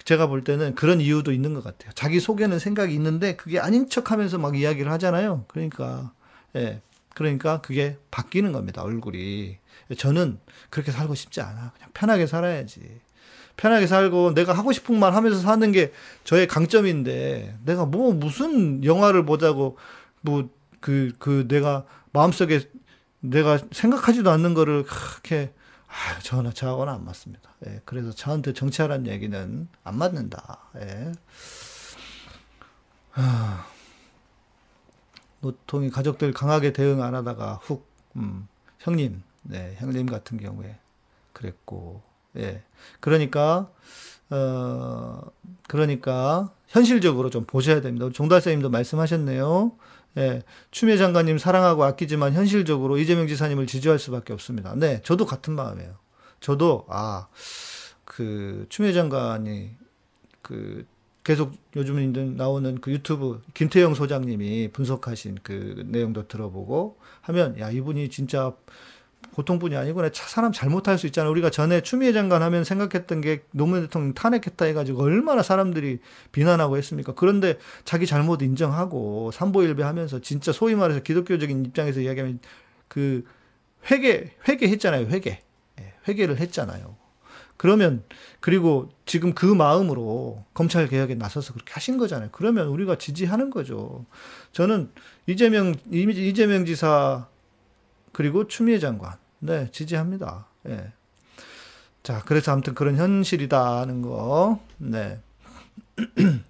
[0.04, 1.92] 제가 볼 때는 그런 이유도 있는 것 같아요.
[1.94, 5.44] 자기 속에는 생각이 있는데 그게 아닌 척 하면서 막 이야기를 하잖아요.
[5.48, 6.12] 그러니까,
[6.56, 6.80] 예.
[7.14, 8.82] 그러니까 그게 바뀌는 겁니다.
[8.82, 9.58] 얼굴이.
[9.96, 10.38] 저는
[10.70, 11.72] 그렇게 살고 싶지 않아.
[11.74, 13.00] 그냥 편하게 살아야지.
[13.56, 15.92] 편하게 살고 내가 하고 싶은 말 하면서 사는 게
[16.24, 19.76] 저의 강점인데 내가 뭐 무슨 영화를 보자고
[20.22, 20.48] 뭐
[20.80, 22.60] 그, 그 내가 마음속에
[23.20, 25.52] 내가 생각하지도 않는 거를 그렇게
[25.92, 27.50] 아, 저는 저하고는 안 맞습니다.
[27.66, 30.58] 예, 그래서 저한테 정치하라는 얘기는 안 맞는다.
[30.76, 31.12] 예.
[33.12, 33.66] 아,
[35.42, 40.78] 노통이 가족들 강하게 대응 안 하다가 훅, 음, 형님, 네, 형님 같은 경우에
[41.34, 42.00] 그랬고,
[42.38, 42.62] 예.
[43.00, 43.70] 그러니까,
[44.30, 45.20] 어,
[45.68, 48.08] 그러니까, 현실적으로 좀 보셔야 됩니다.
[48.10, 49.72] 종달사님도 말씀하셨네요.
[50.18, 54.74] 예, 추미애 장관님 사랑하고 아끼지만 현실적으로 이재명 지사님을 지지할 수밖에 없습니다.
[54.76, 55.94] 네, 저도 같은 마음이에요.
[56.40, 57.28] 저도 아,
[58.04, 59.70] 그 추미애 장관이
[60.42, 60.84] 그
[61.24, 68.52] 계속 요즘 나오는 그 유튜브 김태영 소장님이 분석하신 그 내용도 들어보고 하면 야 이분이 진짜
[69.34, 70.10] 보통 분이 아니구나.
[70.12, 71.30] 사람 잘못할 수 있잖아.
[71.30, 76.00] 우리가 전에 추미애 장관 하면 생각했던 게 노무현 대통령 탄핵했다 해가지고 얼마나 사람들이
[76.32, 77.14] 비난하고 했습니까?
[77.14, 82.40] 그런데 자기 잘못 인정하고 삼보일배 하면서 진짜 소위 말해서 기독교적인 입장에서 이야기하면
[82.88, 83.24] 그
[83.90, 85.06] 회개, 회개했잖아요.
[85.06, 85.42] 회개.
[85.80, 86.96] 예, 회개를 했잖아요.
[87.56, 88.02] 그러면
[88.40, 92.30] 그리고 지금 그 마음으로 검찰 개혁에 나서서 그렇게 하신 거잖아요.
[92.32, 94.04] 그러면 우리가 지지하는 거죠.
[94.52, 94.90] 저는
[95.26, 97.28] 이재명 이재명 지사
[98.12, 99.21] 그리고 추미애 장관.
[99.44, 100.46] 네, 지지합니다.
[100.68, 100.92] 예.
[102.04, 104.60] 자, 그래서 아무튼 그런 현실이다는 거.
[104.78, 105.20] 네.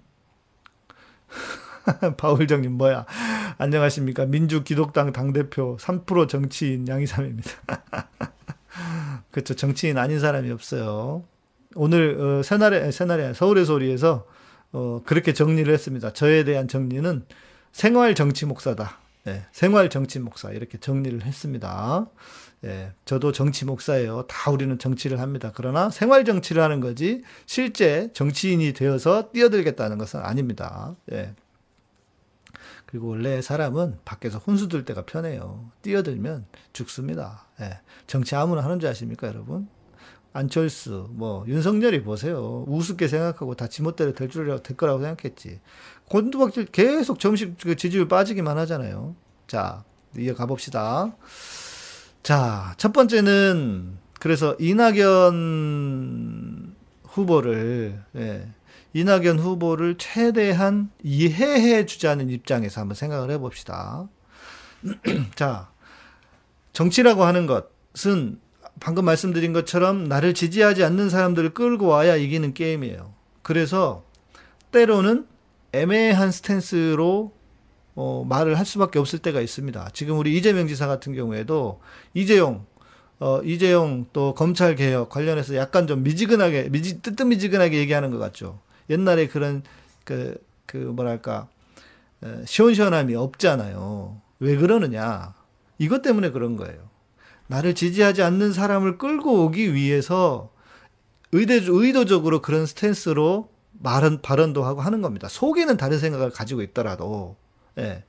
[2.17, 3.07] 바울정님, 뭐야.
[3.57, 4.27] 안녕하십니까.
[4.27, 7.49] 민주기독당 당대표 3% 정치인 양이삼입니다.
[9.31, 9.55] 그렇죠.
[9.55, 11.23] 정치인 아닌 사람이 없어요.
[11.73, 14.27] 오늘, 어, 새날에, 새날에, 서울의 소리에서,
[14.71, 16.13] 어, 그렇게 정리를 했습니다.
[16.13, 17.25] 저에 대한 정리는
[17.71, 18.99] 생활 정치 목사다.
[19.25, 22.07] 예, 생활 정치 목사 이렇게 정리를 했습니다.
[22.65, 24.25] 예, 저도 정치 목사예요.
[24.27, 25.51] 다 우리는 정치를 합니다.
[25.53, 30.95] 그러나 생활 정치를 하는 거지 실제 정치인이 되어서 뛰어들겠다는 것은 아닙니다.
[31.11, 31.33] 예.
[32.85, 35.71] 그리고 원래 사람은 밖에서 혼수 들 때가 편해요.
[35.81, 37.47] 뛰어들면 죽습니다.
[37.59, 37.79] 예.
[38.07, 39.67] 정치 아무나 하는 줄 아십니까, 여러분?
[40.31, 42.63] 안철수, 뭐, 윤석열이 보세요.
[42.67, 45.59] 우습게 생각하고 다 지멋대로 될 줄, 될 거라고 생각했지.
[46.09, 49.15] 곤두박질 계속 점심 그 지지율 빠지기만 하잖아요.
[49.47, 49.83] 자,
[50.17, 51.15] 이어가 봅시다.
[52.23, 55.13] 자, 첫 번째는 그래서 이낙연
[57.03, 58.47] 후보를 예,
[58.93, 64.07] 이낙연 후보를 최대한 이해해 주자는 입장에서 한번 생각을 해 봅시다.
[65.35, 65.69] 자,
[66.71, 68.39] 정치라고 하는 것은
[68.79, 73.13] 방금 말씀드린 것처럼 나를 지지하지 않는 사람들을 끌고 와야 이기는 게임이에요.
[73.41, 74.05] 그래서
[74.71, 75.27] 때로는
[75.73, 77.33] 애매한 스탠스로
[77.95, 79.89] 어, 말을 할 수밖에 없을 때가 있습니다.
[79.93, 81.79] 지금 우리 이재명 지사 같은 경우에도
[82.13, 82.65] 이재용
[83.19, 88.59] 어, 이재용 또 검찰 개혁 관련해서 약간 좀 미지근하게 미지 뜨뜻미지근하게 얘기하는 것 같죠.
[88.89, 89.63] 옛날에 그런
[90.03, 91.47] 그, 그 뭐랄까
[92.23, 94.19] 에, 시원시원함이 없잖아요.
[94.39, 95.35] 왜 그러느냐?
[95.77, 96.89] 이것 때문에 그런 거예요.
[97.47, 100.51] 나를 지지하지 않는 사람을 끌고 오기 위해서
[101.31, 105.27] 의대, 의도적으로 그런 스탠스로 말은 발언도 하고 하는 겁니다.
[105.29, 107.35] 속에는 다른 생각을 가지고 있더라도
[107.77, 108.03] 예.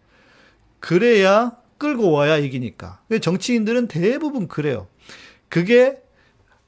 [0.80, 3.00] 그래야 끌고 와야 이기니까.
[3.20, 4.86] 정치인들은 대부분 그래요.
[5.48, 6.02] 그게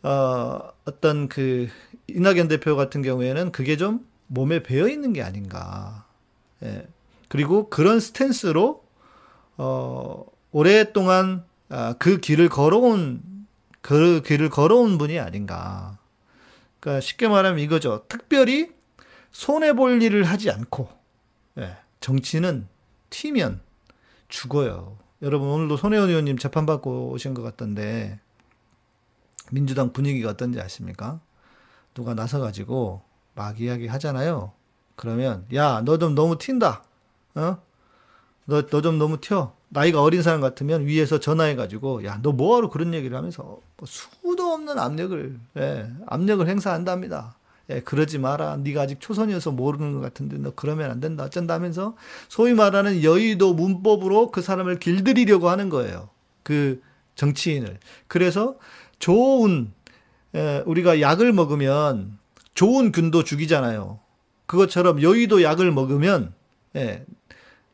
[0.02, 1.68] 어, 어떤 그
[2.08, 6.06] 이낙연 대표 같은 경우에는 그게 좀 몸에 배어 있는 게 아닌가.
[6.62, 6.86] 예.
[7.28, 8.84] 그리고 그런 스탠스로
[9.56, 13.22] 어, 오랫동안 아, 그 길을 걸어온
[13.80, 15.98] 그 길을 걸어온 분이 아닌가.
[16.80, 18.04] 그러니까 쉽게 말하면 이거죠.
[18.08, 18.70] 특별히
[19.32, 20.88] 손해 볼 일을 하지 않고
[21.58, 21.76] 예.
[22.00, 22.68] 정치는
[23.10, 23.60] 튀면
[24.28, 24.98] 죽어요.
[25.22, 28.20] 여러분 오늘도 손혜원 의원님 재판받고 오신 것 같던데
[29.50, 31.20] 민주당 분위기가 어떤지 아십니까?
[31.94, 33.02] 누가 나서가지고
[33.34, 34.52] 막 이야기 하잖아요.
[34.96, 36.82] 그러면 야 너 좀 너무 튄다.
[37.34, 37.58] 어?
[38.46, 39.54] 너 너 좀 너무 튀어.
[39.68, 43.42] 나이가 어린 사람 같으면 위에서 전화해가지고 야 너 뭐하러 그런 얘기를 하면서
[43.76, 47.36] 뭐 수도 없는 압력을 예, 압력을 행사한답니다.
[47.70, 48.56] 예, 그러지 마라.
[48.58, 51.24] 네가 아직 초선이어서 모르는 것 같은데 너 그러면 안 된다.
[51.24, 51.96] 어쩐다면서
[52.28, 56.10] 소위 말하는 여의도 문법으로 그 사람을 길들이려고 하는 거예요.
[56.42, 56.80] 그
[57.16, 57.78] 정치인을.
[58.06, 58.56] 그래서
[58.98, 59.72] 좋은
[60.34, 62.18] 예, 우리가 약을 먹으면
[62.54, 63.98] 좋은 균도 죽이잖아요.
[64.46, 66.32] 그것처럼 여의도 약을 먹으면
[66.76, 67.04] 예,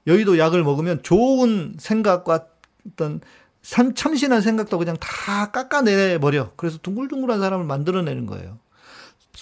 [0.07, 2.47] 여의도 약을 먹으면 좋은 생각과
[2.87, 3.21] 어떤
[3.95, 6.51] 참신한 생각도 그냥 다 깎아내 버려.
[6.57, 8.59] 그래서 둥글둥글한 사람을 만들어내는 거예요.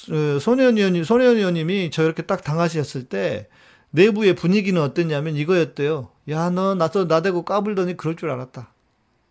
[0.09, 3.49] 어, 손혜원 의원님, 손혜원 의원님이 저렇게 딱 당하셨을 때
[3.91, 6.11] 내부의 분위기는 어땠냐면 이거였대요.
[6.31, 8.73] 야, 너 나도 나대고 까불더니 그럴 줄 알았다.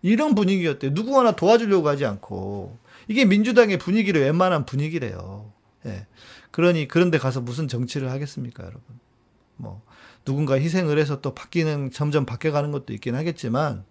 [0.01, 0.93] 이런 분위기였대요.
[0.93, 2.77] 누구 하나 도와주려고 하지 않고.
[3.07, 5.51] 이게 민주당의 분위기를 웬만한 분위기래요.
[5.85, 6.05] 예.
[6.51, 8.83] 그러니 그런데 가서 무슨 정치를 하겠습니까, 여러분?
[9.55, 9.81] 뭐
[10.25, 13.83] 누군가 희생을 해서 또 바뀌는 점점 바뀌어가는 것도 있긴 하겠지만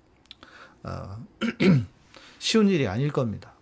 [0.83, 1.27] 어,
[2.38, 3.55] 쉬운 일이 아닐 겁니다.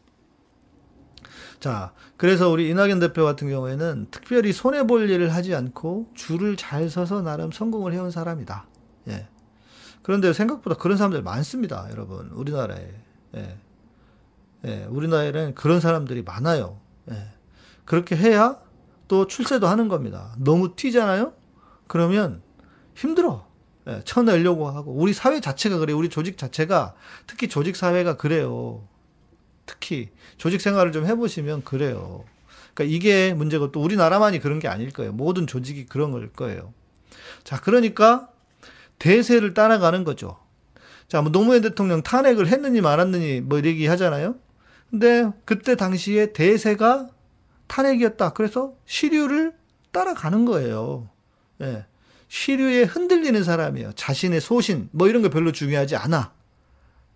[1.59, 7.23] 자, 그래서 우리 이낙연 대표 같은 경우에는 특별히 손해볼 일을 하지 않고 줄을 잘 서서
[7.23, 8.67] 나름 성공을 해온 사람이다.
[9.09, 9.29] 예.
[10.03, 12.31] 그런데 생각보다 그런 사람들 많습니다, 여러분.
[12.33, 12.89] 우리나라에.
[13.37, 13.59] 예.
[14.65, 14.85] 예.
[14.89, 16.81] 우리나라에는 그런 사람들이 많아요.
[17.11, 17.29] 예.
[17.85, 18.59] 그렇게 해야
[19.09, 20.35] 또 출세도 하는 겁니다.
[20.39, 21.33] 너무 튀잖아요?
[21.87, 22.43] 그러면
[22.95, 23.47] 힘들어.
[23.89, 24.93] 예, 쳐내려고 하고.
[24.93, 25.97] 우리 사회 자체가 그래요.
[25.97, 26.95] 우리 조직 자체가,
[27.27, 28.89] 특히 조직 사회가 그래요.
[29.67, 32.25] 특히 조직 생활을 좀 해보시면 그래요.
[32.75, 35.13] 그러니까 이게 문제고 또 우리나라만이 그런 게 아닐 거예요.
[35.13, 36.73] 모든 조직이 그런 걸 거예요.
[37.45, 38.29] 자, 그러니까
[38.99, 40.39] 대세를 따라가는 거죠.
[41.09, 44.37] 자, 뭐 노무현 대통령 탄핵을 했느니 말았느니 뭐 얘기 하잖아요.
[44.91, 47.09] 근데 그때 당시에 대세가
[47.67, 48.31] 탄핵이었다.
[48.31, 49.55] 그래서 시류를
[49.93, 51.09] 따라가는 거예요.
[51.63, 51.87] 예.
[52.29, 53.93] 시류에 흔들리는 사람이에요.
[53.93, 56.33] 자신의 소신, 뭐 이런 거 별로 중요하지 않아.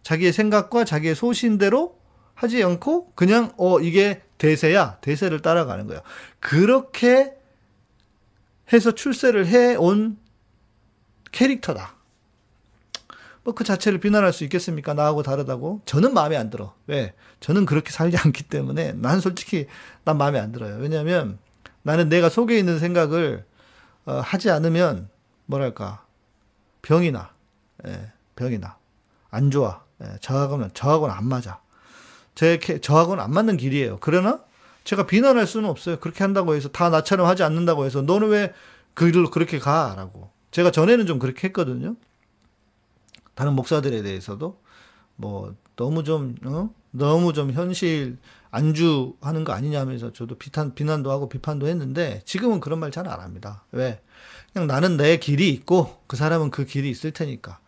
[0.03, 2.00] 자기의 생각과 자기의 소신대로
[2.41, 6.01] 하지 않고 그냥 어 이게 대세야 대세를 따라가는 거예요.
[6.41, 7.35] 그렇게
[8.73, 10.17] 해서 출세를 해온
[11.33, 11.97] 캐릭터다.
[13.45, 14.95] 뭐 그 자체를 비난할 수 있겠습니까?
[14.95, 15.83] 나하고 다르다고?
[15.85, 16.75] 저는 마음에 안 들어.
[16.87, 17.13] 왜?
[17.41, 19.67] 저는 그렇게 살지 않기 때문에 난 솔직히
[20.05, 20.77] 난 마음에 안 들어요.
[20.77, 21.39] 왜냐하면
[21.83, 23.45] 나는 내가 속에 있는 생각을
[24.07, 25.11] 어, 하지 않으면
[25.45, 26.07] 뭐랄까
[26.81, 27.33] 병이 나.
[27.87, 28.79] 예, 병이 나.
[29.31, 29.85] 안 좋아.
[30.03, 31.61] 예, 저하고는 저하고는 안 맞아.
[32.35, 33.99] 제 저하고는 안 맞는 길이에요.
[34.01, 34.41] 그러나
[34.85, 35.99] 제가 비난할 수는 없어요.
[36.01, 38.53] 그렇게 한다고 해서 다 나처럼 하지 않는다고 해서 너는 왜
[38.95, 40.31] 그 길로 그렇게 가라고.
[40.51, 41.95] 제가 전에는 좀 그렇게 했거든요.
[43.35, 44.61] 다른 목사들에 대해서도
[45.17, 46.71] 뭐 너무 좀 어?
[46.91, 48.19] 너무 좀 현실
[48.51, 53.65] 안주하는 거 아니냐면서 저도 비탄 비난도 하고 비판도 했는데 지금은 그런 말 잘 안 합니다.
[53.71, 54.01] 왜?
[54.53, 57.61] 그냥 나는 내 길이 있고 그 사람은 그 길이 있을 테니까.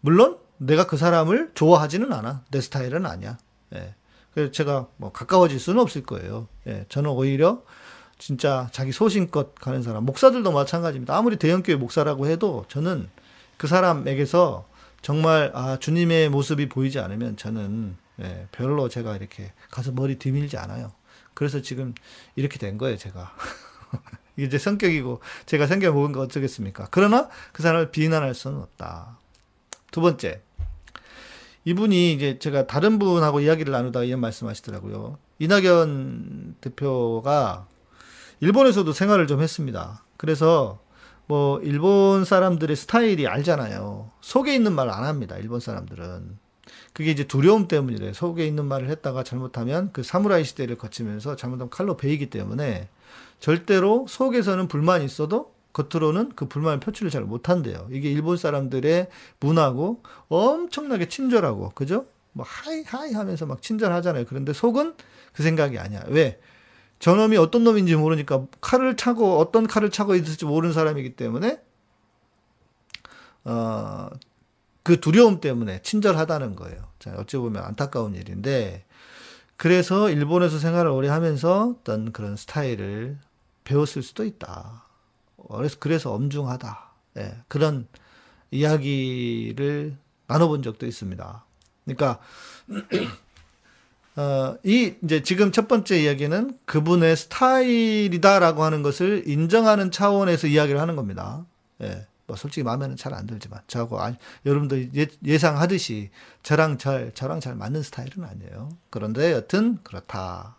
[0.00, 2.44] 물론 내가 그 사람을 좋아하지는 않아.
[2.50, 3.36] 내 스타일은 아니야.
[3.74, 3.94] 예.
[4.34, 6.48] 그래서 제가 뭐 가까워질 수는 없을 거예요.
[6.66, 7.62] 예, 저는 오히려
[8.18, 11.16] 진짜 자기 소신껏 가는 사람, 목사들도 마찬가지입니다.
[11.16, 13.08] 아무리 대형교회 목사라고 해도 저는
[13.56, 14.68] 그 사람에게서
[15.02, 20.92] 정말 아 주님의 모습이 보이지 않으면 저는 예, 별로 제가 이렇게 가서 머리 뒤밀지 않아요.
[21.34, 21.94] 그래서 지금
[22.36, 23.34] 이렇게 된 거예요, 제가.
[24.36, 26.88] 이게 제 성격이고 제가 생겨 먹은 거 어쩌겠습니까?
[26.90, 29.18] 그러나 그 사람을 비난할 수는 없다.
[29.90, 30.42] 두 번째,
[31.64, 35.18] 이분이 이제 제가 다른 분하고 이야기를 나누다가 이런 말씀하시더라고요.
[35.38, 37.66] 이낙연 대표가
[38.40, 40.04] 일본에서도 생활을 좀 했습니다.
[40.16, 40.80] 그래서
[41.26, 44.10] 뭐 일본 사람들의 스타일이 알잖아요.
[44.20, 45.36] 속에 있는 말 안 합니다.
[45.36, 46.38] 일본 사람들은.
[46.92, 48.12] 그게 이제 두려움 때문이래.
[48.12, 52.88] 속에 있는 말을 했다가 잘못하면 그 사무라이 시대를 거치면서 잘못하면 칼로 베이기 때문에
[53.38, 57.88] 절대로 속에서는 불만이 있어도 겉으로는 그 불만을 표출을 잘 못한대요.
[57.90, 59.08] 이게 일본 사람들의
[59.40, 62.06] 문화고 엄청나게 친절하고 그죠?
[62.32, 64.24] 뭐 はい はい 하면서 막 친절하잖아요.
[64.26, 64.94] 그런데 속은
[65.32, 66.02] 그 생각이 아니야.
[66.08, 66.40] 왜?
[66.98, 71.60] 저놈이 어떤 놈인지 모르니까 칼을 차고 어떤 칼을 차고 있을지 모르는 사람이기 때문에
[73.44, 74.10] 어,
[74.82, 76.88] 그 두려움 때문에 친절하다는 거예요.
[76.98, 78.84] 자, 어찌 보면 안타까운 일인데
[79.56, 83.18] 그래서 일본에서 생활을 오래 하면서 어떤 그런 스타일을
[83.64, 84.89] 배웠을 수도 있다.
[85.48, 86.90] 그래서 그래서 엄중하다.
[87.18, 87.86] 예, 그런
[88.50, 91.44] 이야기를 나눠본 적도 있습니다.
[91.84, 92.20] 그러니까
[94.16, 100.96] 어, 이 이제 지금 첫 번째 이야기는 그분의 스타일이다라고 하는 것을 인정하는 차원에서 이야기를 하는
[100.96, 101.44] 겁니다.
[101.82, 102.06] 예.
[102.26, 104.14] 뭐 솔직히 마음에는 잘 안 들지만 저하고 아,
[104.46, 104.76] 여러분도
[105.26, 106.10] 예, 상하듯이
[106.44, 108.68] 저랑 잘 저랑 잘 맞는 스타일은 아니에요.
[108.88, 110.54] 그런데 여튼 그렇다.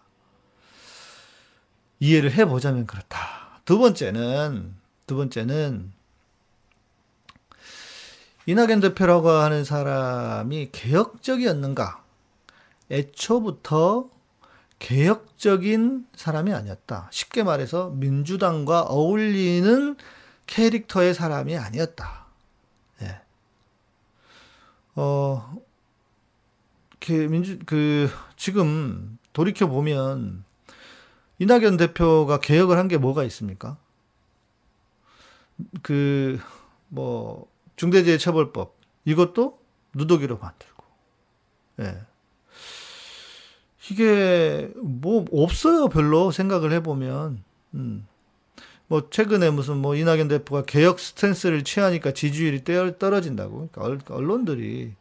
[2.02, 3.50] 이해를 해 보자면 그렇다.
[3.65, 4.76] 두 번째는
[5.08, 5.91] 두 번째는
[8.45, 12.04] 이낙연 대표라고 하는 사람이 개혁적이었는가?
[12.89, 14.10] 애초부터
[14.80, 17.08] 개혁적인 사람이 아니었다.
[17.12, 19.95] 쉽게 말해서 민주당과 어울리는
[20.47, 22.26] 캐릭터의 사람이 아니었다.
[23.04, 23.21] 예.
[24.95, 25.56] 어,
[27.00, 30.43] 그 민주, 그, 지금 돌이켜 보면
[31.41, 33.77] 이낙연 대표가 개혁을 한 게 뭐가 있습니까?
[35.82, 36.39] 그,
[36.88, 38.75] 뭐, 중대재해처벌법.
[39.06, 39.58] 이것도
[39.95, 40.84] 누더기로 만들고.
[41.80, 41.97] 예.
[43.89, 48.08] 이게 뭐 없어요 별로 생각을 해보면 음.
[48.88, 52.63] 뭐 최근에 무슨 뭐 이낙연 대표가 개혁 스탠스를 취하니까 지지율이
[52.99, 54.93] 떨어진다고 그러니까 언론들이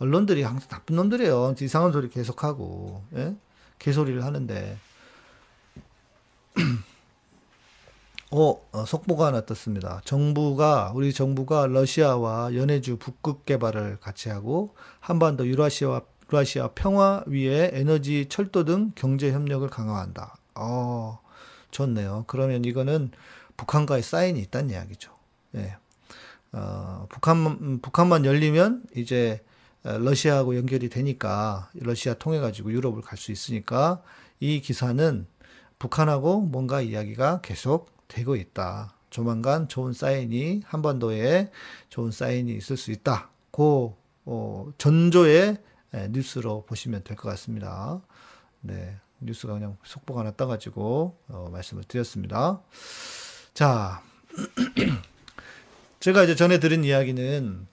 [0.00, 3.36] 언론들이 항상 나쁜 놈들이에요 이상한 소리 계속하고 예?
[3.78, 4.76] 개소리를 하는데
[8.32, 10.00] 어, 어, 속보가 하나 떴습니다.
[10.04, 18.26] 정부가 우리 정부가 러시아와 연해주 북극 개발을 같이 하고 한반도 유라시아와 유라시아 평화 위에 에너지,
[18.28, 20.36] 철도 등 경제 협력을 강화한다.
[20.56, 21.20] 어,
[21.70, 22.24] 좋네요.
[22.26, 23.12] 그러면 이거는
[23.56, 25.12] 북한과의 사인이 있다는 이야기죠.
[25.54, 25.76] 예.
[26.52, 29.40] 어, 북한 북한만 열리면 이제
[29.82, 34.02] 러시아하고 연결이 되니까 러시아 통해 가지고 유럽을 갈 수 있으니까
[34.40, 35.26] 이 기사는
[35.78, 38.94] 북한하고 뭔가 이야기가 계속 되고 있다.
[39.10, 41.50] 조만간 좋은 사인이 한반도에
[41.88, 43.30] 좋은 사인이 있을 수 있다.
[43.50, 43.92] 그
[44.24, 45.58] 어, 전조의
[46.10, 48.00] 뉴스로 보시면 될 것 같습니다.
[48.60, 52.60] 네, 뉴스가 그냥 속보가 하나 떠가지고 어, 말씀을 드렸습니다.
[53.54, 54.02] 자,
[56.00, 57.66] 제가 이제 전에 들은 이야기는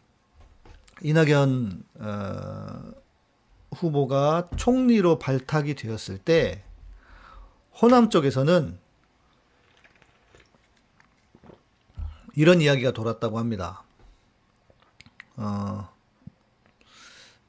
[1.01, 2.91] 이낙연 어,
[3.75, 6.63] 후보가 총리로 발탁이 되었을 때
[7.81, 8.77] 호남 쪽에서는
[12.35, 13.83] 이런 이야기가 돌았다고 합니다.
[15.35, 15.89] 어,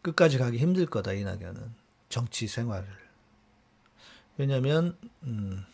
[0.03, 1.75] 끝까지 가기 힘들 거다, 이낙연은.
[2.09, 2.87] 정치 생활을.
[4.37, 5.65] 왜냐면, 음,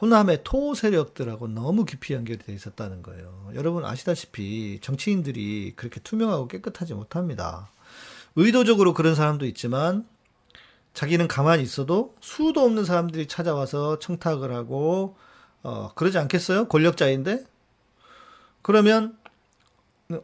[0.00, 3.52] 호남의 토 세력들하고 너무 깊이 연결이 돼 있었다는 거예요.
[3.54, 7.70] 여러분 아시다시피 정치인들이 그렇게 투명하고 깨끗하지 못합니다.
[8.34, 10.08] 의도적으로 그런 사람도 있지만
[10.94, 15.16] 자기는 가만히 있어도 수도 없는 사람들이 찾아와서 청탁을 하고
[15.62, 16.68] 어 그러지 않겠어요?
[16.68, 17.44] 권력자인데
[18.62, 19.16] 그러면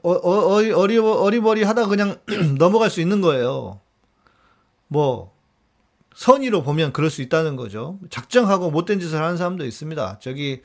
[0.02, 2.18] 어, 어, 어리, 어리, 어리버리 하다 그냥
[2.58, 3.80] 넘어갈 수 있는 거예요.
[4.88, 5.32] 뭐,
[6.14, 7.98] 선의로 보면 그럴 수 있다는 거죠.
[8.10, 10.18] 작정하고 못된 짓을 하는 사람도 있습니다.
[10.20, 10.62] 저기,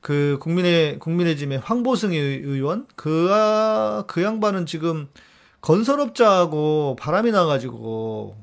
[0.00, 2.86] 그, 국민의, 국민의힘의 황보승 의원?
[2.96, 5.08] 그, 아, 그 양반은 지금
[5.60, 8.36] 건설업자하고 바람이 나가지고,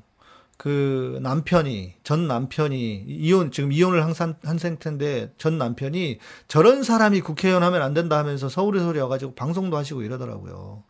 [0.62, 7.63] 그 남편이 전 남편이 이혼 지금 이혼을 항상 한 상태인데 전 남편이 저런 사람이 국회의원
[7.63, 10.84] 하면 안 된다 하면서 서울에 소리 와가지고 방송도 하시고 이러더라고요.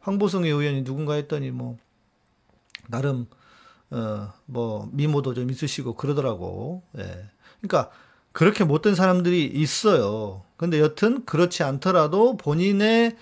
[0.00, 1.76] 황보성 의원이 누군가 했더니 뭐
[2.88, 3.26] 나름
[3.90, 6.82] 어 뭐 미모도 좀 있으시고 그러더라고.
[6.96, 7.28] 예.
[7.60, 7.90] 그러니까
[8.32, 10.42] 그렇게 못된 사람들이 있어요.
[10.56, 13.14] 근데 여튼 그렇지 않더라도 본인의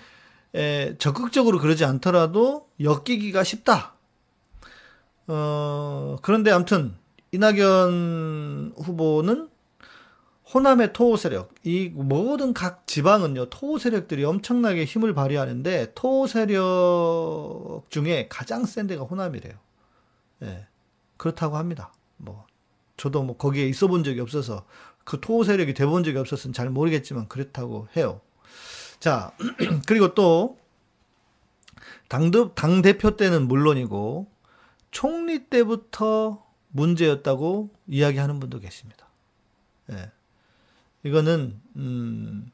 [0.55, 3.96] 에, 적극적으로 그러지 않더라도 엮이기가 쉽다.
[5.27, 6.95] 어, 그런데 아무튼
[7.31, 9.49] 이낙연 후보는
[10.53, 18.27] 호남의 토호 세력, 이 모든 각 지방은요, 토호 세력들이 엄청나게 힘을 발휘하는데, 토호 세력 중에
[18.29, 19.53] 가장 센 데가 호남이래요.
[20.43, 20.67] 예.
[21.17, 21.91] 그렇다고 합니다.
[22.15, 22.45] 뭐,
[22.95, 24.65] 저도 뭐 거기에 있어 본 적이 없어서,
[25.03, 28.21] 그 토호 세력이 돼 본 적이 없어서는 잘 모르겠지만, 그렇다고 해요.
[29.01, 29.33] 자,
[29.85, 30.57] 그리고 또,
[32.07, 34.27] 당, 당대표 때는 물론이고,
[34.97, 39.07] 총리 때부터 문제였다고 이야기하는 분도 계십니다.
[39.91, 40.09] 예.
[41.03, 42.51] 이거는 음,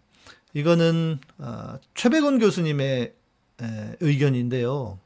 [0.53, 3.15] 이거는 어, 최백원 교수님의
[3.62, 4.99] 에, 의견인데요.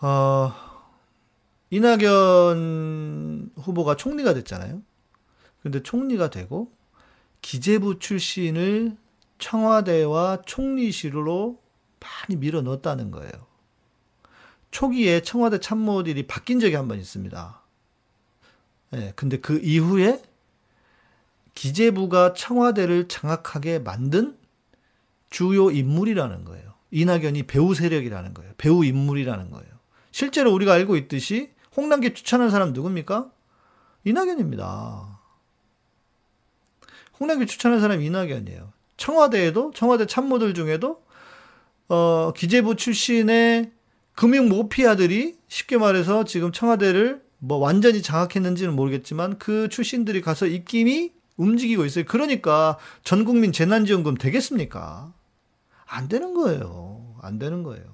[0.00, 0.52] 어,
[1.70, 4.80] 이낙연 후보가 총리가 됐잖아요.
[5.60, 6.70] 근데 총리가 되고
[7.42, 8.96] 기재부 출신을
[9.38, 11.60] 청와대와 총리실로
[11.98, 13.53] 많이 밀어 넣었다는 거예요.
[14.74, 17.60] 초기에 청와대 참모들이 바뀐 적이 한 번 있습니다.
[18.94, 20.20] 예, 근데 그 이후에
[21.54, 24.36] 기재부가 청와대를 장악하게 만든
[25.30, 26.74] 주요 인물이라는 거예요.
[26.90, 28.52] 이낙연이 배우 세력이라는 거예요.
[28.58, 29.68] 배우 인물이라는 거예요.
[30.10, 33.30] 실제로 우리가 알고 있듯이 홍남기 추천한 사람 누굽니까?
[34.02, 35.20] 이낙연입니다.
[37.20, 38.72] 홍남기 추천한 사람이 이낙연이에요.
[38.96, 41.04] 청와대에도 청와대 참모들 중에도
[41.88, 43.70] 어, 기재부 출신의
[44.14, 51.84] 금융 모피아들이 쉽게 말해서 지금 청와대를 뭐 완전히 장악했는지는 모르겠지만 그 출신들이 가서 입김이 움직이고
[51.84, 52.04] 있어요.
[52.06, 55.12] 그러니까 전 국민 재난지원금 되겠습니까?
[55.86, 57.16] 안 되는 거예요.
[57.20, 57.84] 안 되는 거예요.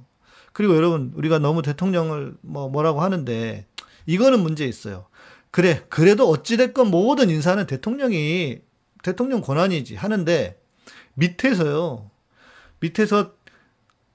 [0.53, 3.67] 그리고 여러분, 우리가 너무 대통령을 뭐 뭐라고 하는데
[4.07, 5.07] 이거는 문제 있어요.
[5.51, 8.61] 그래, 그래도 어찌 됐건 모든 인사는 대통령이
[9.03, 10.61] 대통령 권한이지 하는데
[11.15, 12.11] 밑에서요.
[12.81, 13.33] 밑에서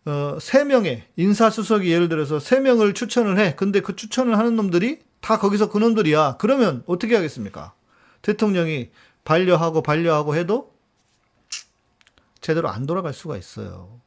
[0.05, 3.55] 어, 3명의 인사수석이 예를 들어서 3명을 추천을 해.
[3.55, 6.37] 근데 그 추천을 하는 놈들이 다 거기서 그 놈들이야.
[6.39, 7.73] 그러면 어떻게 하겠습니까?
[8.21, 8.91] 대통령이
[9.23, 10.73] 반려하고 반려하고 해도
[12.39, 13.99] 제대로 안 돌아갈 수가 있어요.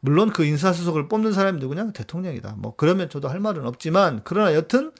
[0.00, 1.92] 물론 그 인사수석을 뽑는 사람이 누구냐?
[1.92, 2.54] 대통령이다.
[2.56, 4.92] 뭐 그러면 저도 할 말은 없지만 그러나 여튼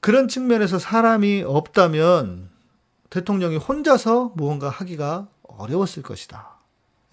[0.00, 2.50] 그런 측면에서 사람이 없다면
[3.10, 6.58] 대통령이 혼자서 무언가 하기가 어려웠을 것이다.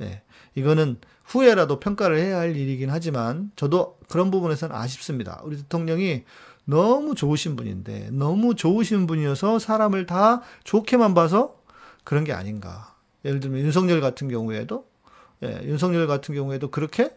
[0.01, 0.23] 예.
[0.55, 0.99] 이거는
[1.29, 5.41] 후에라도 평가를 해야 할 일이긴 하지만 저도 그런 부분에서는 아쉽습니다.
[5.43, 6.23] 우리 대통령이
[6.65, 11.55] 너무 좋으신 분인데 너무 좋으신 분이어서 사람을 다 좋게만 봐서
[12.03, 12.95] 그런 게 아닌가.
[13.25, 14.87] 예를 들면 윤석열 같은 경우에도
[15.43, 17.15] 예, 윤석열 같은 경우에도 그렇게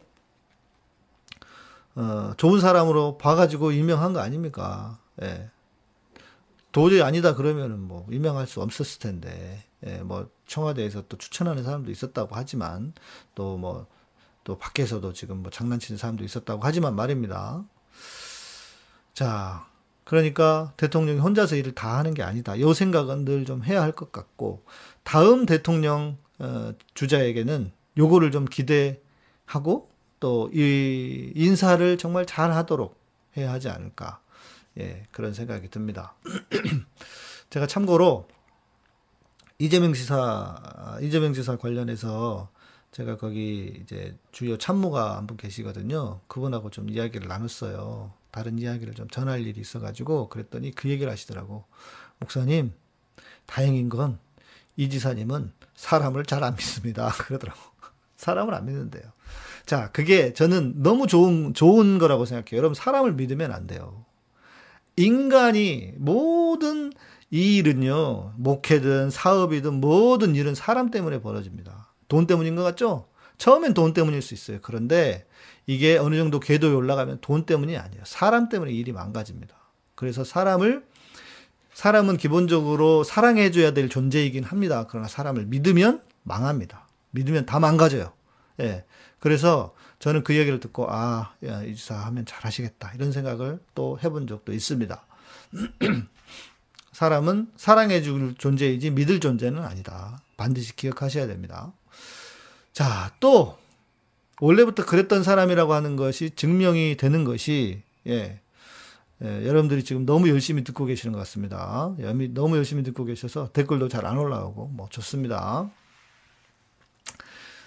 [1.95, 4.99] 어, 좋은 사람으로 봐가지고 임명한 거 아닙니까?
[5.23, 5.51] 예.
[6.71, 12.35] 도저히 아니다 그러면은 뭐 임명할 수 없었을 텐데, 예, 뭐 청와대에서 또 추천하는 사람도 있었다고
[12.35, 12.93] 하지만
[13.35, 13.87] 또 뭐
[14.45, 17.65] 또 뭐, 밖에서도 지금 뭐 장난치는 사람도 있었다고 하지만 말입니다.
[19.15, 19.67] 자,
[20.05, 22.59] 그러니까 대통령이 혼자서 일을 다 하는 게 아니다.
[22.61, 24.65] 요 생각은 늘 좀 해야 할 것 같고
[25.05, 29.91] 다음 대통령 어, 주자에게는 요거를 좀 기대하고
[30.21, 32.97] 또 이 인사를 정말 잘 하도록
[33.37, 34.21] 해야 하지 않을까.
[34.79, 36.15] 예, 그런 생각이 듭니다.
[37.51, 38.27] 제가 참고로
[39.59, 40.57] 이재명 지사,
[41.03, 42.49] 이재명 지사 관련해서
[42.93, 46.21] 제가 거기 이제 주요 참모가 한 분 계시거든요.
[46.29, 48.13] 그분하고 좀 이야기를 나눴어요.
[48.31, 51.65] 다른 이야기를 좀 전할 일이 있어가지고 그랬더니 그 얘기를 하시더라고.
[52.21, 52.73] 목사님,
[53.47, 54.19] 다행인 건
[54.77, 57.11] 이 지사님은 사람을 잘 안 믿습니다.
[57.27, 57.61] 그러더라고.
[58.17, 59.03] 사람을 안 믿는데요.
[59.67, 62.57] 자, 그게 저는 너무 좋은, 좋은 거라고 생각해요.
[62.59, 64.05] 여러분, 사람을 믿으면 안 돼요.
[64.97, 66.93] 인간이 모든
[67.31, 71.82] 이 일은요, 목회든 사업이든 모든 일은 사람 때문에 벌어집니다.
[72.13, 73.09] 돈 때문인 것 같죠?
[73.39, 74.59] 처음엔 돈 때문일 수 있어요.
[74.61, 75.27] 그런데
[75.67, 78.03] 이게 어느 정도 궤도에 올라가면 돈 때문이 아니에요.
[78.05, 79.55] 사람 때문에 일이 망가집니다.
[79.95, 80.85] 그래서 사람을,
[81.73, 84.87] 사람은 기본적으로 사랑해줘야 될 존재이긴 합니다.
[84.91, 86.87] 그러나 사람을 믿으면 망합니다.
[87.13, 88.13] 믿으면 다 망가져요.
[88.61, 88.85] 예.
[89.19, 94.53] 그래서 저는 그 얘기를 듣고 아, 야, 이지사 하면 잘하시겠다 이런 생각을 또 해본 적도
[94.53, 95.03] 있습니다.
[96.93, 100.21] 사람은 사랑해줄 존재이지 믿을 존재는 아니다.
[100.37, 101.73] 반드시 기억하셔야 됩니다.
[102.73, 103.59] 자, 또
[104.41, 108.41] 원래부터 그랬던 사람이라고 하는 것이 증명이 되는 것이 예,
[109.23, 111.95] 예, 여러분들이 지금 너무 열심히 듣고 계시는 것 같습니다.
[112.31, 115.71] 너무 열심히 듣고 계셔서 댓글도 잘 안 올라오고 뭐 좋습니다.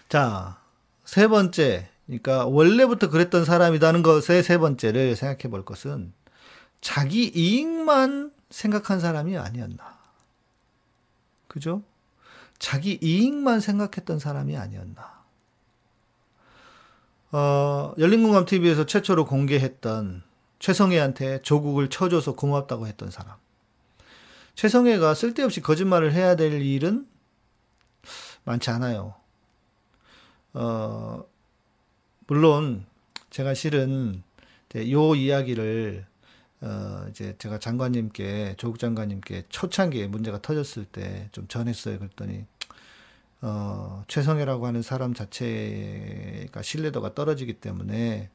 [0.09, 0.59] 자,
[1.05, 6.13] 세 번째 그러니까 원래부터 그랬던 사람이라는 것의 세 번째를 생각해 볼 것은
[6.81, 9.97] 자기 이익만 생각한 사람이 아니었나.
[11.47, 11.83] 그죠?
[12.59, 15.15] 자기 이익만 생각했던 사람이 아니었나.
[17.31, 20.23] 어, 열린공감 TV에서 최초로 공개했던
[20.59, 23.35] 최성애한테 조국을 쳐줘서 고맙다고 했던 사람.
[24.55, 27.07] 최성애가 쓸데없이 거짓말을 해야 될 일은
[28.45, 29.15] 많지 않아요.
[30.53, 31.25] 어,
[32.27, 32.85] 물론
[33.29, 34.23] 제가 실은
[34.89, 36.05] 요 이야기를
[36.61, 41.99] 어 이제 제가 장관님께 조국 장관님께 초창기에 문제가 터졌을 때 좀 전했어요.
[41.99, 42.45] 그랬더니
[43.41, 48.29] 어 최성애라고 하는 사람 자체가 신뢰도가 떨어지기 때문에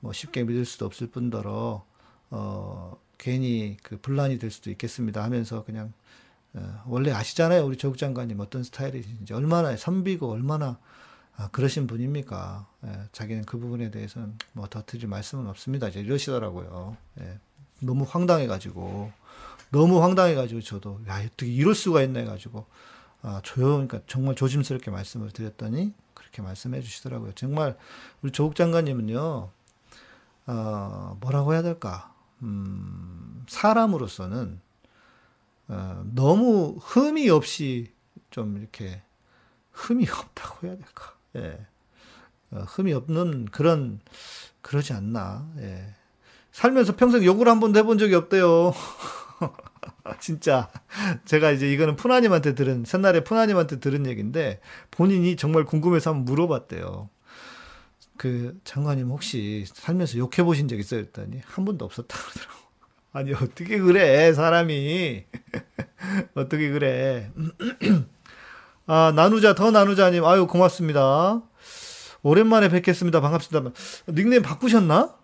[0.00, 1.84] 뭐 쉽게 믿을 수도 없을 뿐더러
[2.30, 5.92] 어 괜히 그 분란이 될 수도 있겠습니다 하면서 그냥
[6.54, 10.78] 어, 원래 아시잖아요 우리 조국 장관님 어떤 스타일이신지 얼마나 선비고 얼마나
[11.36, 12.66] 아, 그러신 분입니까?
[12.86, 15.88] 예, 자기는 그 부분에 대해서는 뭐더 드릴 말씀은 없습니다.
[15.88, 16.96] 이제 이러시더라고요.
[17.20, 17.38] 예,
[17.82, 19.12] 너무 황당해가지고,
[19.70, 22.66] 너무 황당해가지고 저도, 야, 어떻게 이럴 수가 있나 해가지고,
[23.22, 27.32] 아, 조용, 그러니까 정말 조심스럽게 말씀을 드렸더니, 그렇게 말씀해 주시더라고요.
[27.34, 27.76] 정말,
[28.22, 29.50] 우리 조국 장관님은요,
[30.46, 32.14] 어, 뭐라고 해야 될까?
[32.42, 34.60] 음, 사람으로서는,
[35.68, 37.92] 어, 너무 흠이 없이
[38.30, 39.02] 좀 이렇게,
[39.72, 41.16] 흠이 없다고 해야 될까?
[41.36, 41.66] 예.
[42.50, 44.00] 어, 흠이 없는 그런
[44.60, 45.50] 그러지 않나.
[45.58, 45.94] 예.
[46.52, 48.72] 살면서 평생 욕을 한 번도 해본 적이 없대요.
[50.20, 50.68] 진짜
[51.24, 57.08] 제가 이제 이거는 푸나님한테 들은 새날에 푸나님한테 들은 얘기인데 본인이 정말 궁금해서 한번 물어봤대요.
[58.16, 61.00] 그 장관님 혹시 살면서 욕해 보신 적 있어요?
[61.00, 62.62] 했더니 한 번도 없었다 그러더라고.
[63.12, 65.24] 아니 어떻게 그래 사람이
[66.34, 67.30] 어떻게 그래?
[68.86, 71.40] 아, 나누자, 더 나누자님, 아유, 고맙습니다.
[72.22, 73.20] 오랜만에 뵙겠습니다.
[73.20, 73.70] 반갑습니다.
[74.08, 75.21] 닉네임 바꾸셨나?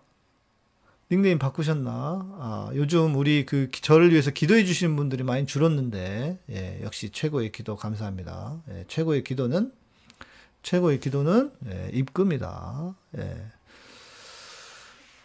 [1.11, 1.91] 닉네임 바꾸셨나?
[1.91, 7.75] 아, 요즘 우리 그 저를 위해서 기도해 주시는 분들이 많이 줄었는데, 예, 역시 최고의 기도
[7.75, 8.61] 감사합니다.
[8.69, 9.73] 예, 최고의 기도는,
[10.61, 12.95] 최고의 기도는, 예, 입금이다.
[13.17, 13.45] 예.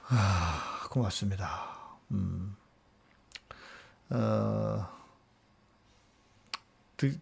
[0.08, 1.98] 아, 고맙습니다.
[2.12, 2.56] 음.
[4.10, 4.88] 어,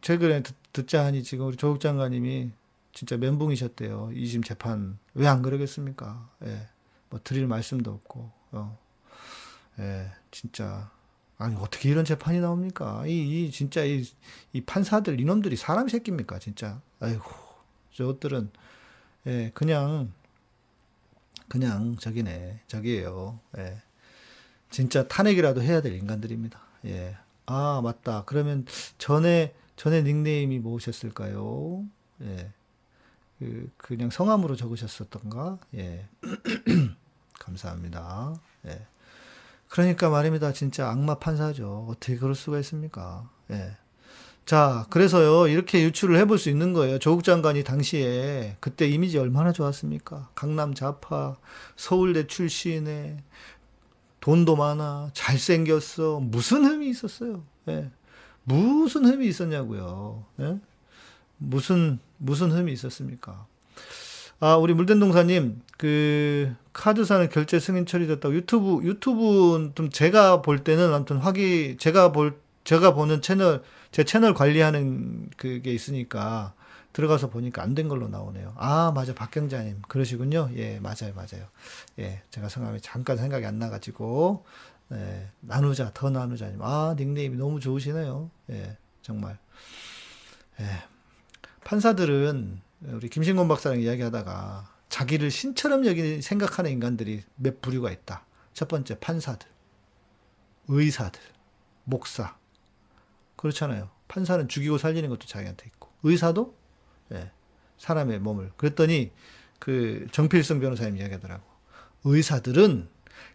[0.03, 0.43] 최근에
[0.73, 2.51] 듣, 자 하니 지금 우리 조국 장관님이
[2.93, 4.11] 진짜 멘붕이셨대요.
[4.15, 6.31] 이심 재판 왜 안 그러겠습니까?
[6.45, 6.69] 예.
[7.11, 8.42] 뭐 드릴 말씀도 없고.
[8.53, 8.79] 어.
[9.79, 10.11] 예.
[10.31, 10.91] 진짜
[11.39, 13.05] 아니 어떻게 이런 재판이 나옵니까?
[13.07, 14.05] 이, 이 진짜 이,
[14.53, 16.39] 이 판사들 이놈들이 사람 새끼입니까?
[16.39, 16.81] 진짜.
[17.01, 17.25] 아이고.
[17.93, 18.51] 저것들은
[19.27, 20.13] 예, 그냥
[21.49, 22.61] 그냥 저기네.
[22.67, 23.39] 저기예요.
[23.59, 23.83] 예.
[24.71, 26.61] 진짜 탄핵이라도 해야 될 인간들입니다.
[26.87, 27.17] 예.
[27.47, 28.25] 아, 맞다.
[28.25, 28.65] 그러면
[28.99, 31.85] 전에 전에 닉네임이 무엇이었을까요?
[32.23, 32.53] 예.
[33.39, 35.59] 그 그냥 성함으로 적으셨었던가?
[35.75, 36.07] 예.
[37.43, 38.35] 감사합니다.
[38.67, 38.87] 예.
[39.69, 40.53] 그러니까 말입니다.
[40.53, 41.87] 진짜 악마 판사죠.
[41.91, 43.29] 어떻게 그럴 수가 있습니까?
[43.51, 43.77] 예.
[44.45, 46.99] 자, 그래서요, 이렇게 유출을 해볼 수 있는 거예요.
[46.99, 50.31] 조국 장관이 당시에 그때 이미지 얼마나 좋았습니까?
[50.35, 51.37] 강남 좌파,
[51.77, 53.23] 서울대 출신에
[54.21, 56.21] 돈도 많아, 잘생겼어.
[56.21, 57.45] 무슨 흠이 있었어요?
[57.69, 57.91] 예.
[58.45, 60.25] 무슨 흠이 있었냐고요.
[60.41, 60.59] 예?
[61.39, 63.47] 무슨, 무슨 흠이 있었습니까?
[64.45, 70.93] 아, 우리 물된 동사님, 그, 카드사는 결제 승인 처리됐다고 유튜브, 유튜브는 좀 제가 볼 때는
[70.93, 73.63] 아무튼 확인, 제가 볼, 제가 보는 채널,
[73.93, 76.55] 제 채널 관리하는 그게 있으니까
[76.93, 78.55] 들어가서 보니까 안 된 걸로 나오네요.
[78.57, 79.15] 아, 맞아.
[79.15, 79.83] 박경자님.
[79.87, 80.51] 그러시군요.
[80.57, 81.15] 예, 맞아요.
[81.15, 81.47] 맞아요.
[82.01, 84.45] 예, 제가 성함이 잠깐 생각이 안 나가지고,
[84.93, 86.59] 예, 나누자, 더 나누자님.
[86.63, 88.29] 아, 닉네임이 너무 좋으시네요.
[88.51, 89.39] 예, 정말.
[90.61, 90.65] 예.
[91.63, 98.27] 판사들은 우리 김신곤 박사랑 이야기하다가 자기를 신처럼 여기 생각하는 인간들이 몇 부류가 있다.
[98.53, 99.49] 첫 번째, 판사들,
[100.69, 101.21] 의사들,
[101.85, 102.37] 목사.
[103.37, 103.91] 그렇잖아요.
[104.09, 106.57] 판사는 죽이고 살리는 것도 자기한테 있고, 의사도
[107.13, 107.31] 예,
[107.79, 108.53] 사람의 몸을.
[108.57, 109.13] 그랬더니
[109.59, 111.45] 그 정필성 변호사님 이야기하더라고.
[112.05, 112.89] 의사들은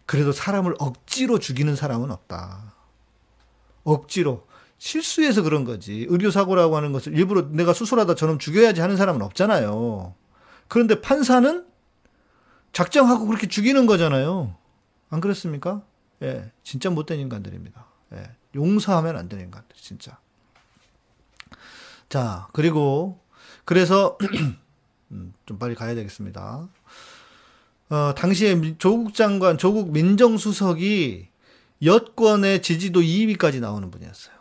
[0.06, 2.74] 그래도 사람을 억지로 죽이는 사람은 없다.
[3.84, 4.46] 억지로.
[4.78, 6.06] 실수해서 그런 거지.
[6.08, 10.14] 의료사고라고 하는 것을 일부러 내가 수술하다 저놈 죽여야지 하는 사람은 없잖아요.
[10.68, 11.66] 그런데 판사는
[12.72, 14.54] 작정하고 그렇게 죽이는 거잖아요.
[15.10, 15.82] 안 그렇습니까?
[16.22, 17.86] 예, 진짜 못된 인간들입니다.
[18.14, 20.18] 예, 용서하면 안 되는 인간들, 진짜.
[22.08, 23.20] 자, 그리고,
[23.64, 24.16] 그래서,
[25.12, 26.68] 음, 좀 빨리 가야 되겠습니다.
[27.90, 31.28] 어, 당시에 조국 장관, 조국 민정수석이
[31.82, 34.37] 여권의 지지도 2위까지 나오는 분이었어요.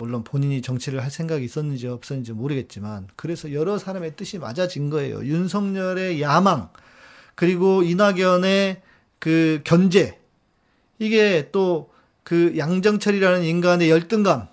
[0.00, 5.24] 물론 본인이 정치를 할 생각이 있었는지 없었는지 모르겠지만 그래서 여러 사람의 뜻이 맞아진 거예요.
[5.24, 6.70] 윤석열의 야망
[7.34, 8.82] 그리고 이낙연의
[9.18, 10.18] 그 견제
[10.98, 11.90] 이게 또
[12.30, 14.46] 그 양정철이라는 인간의 열등감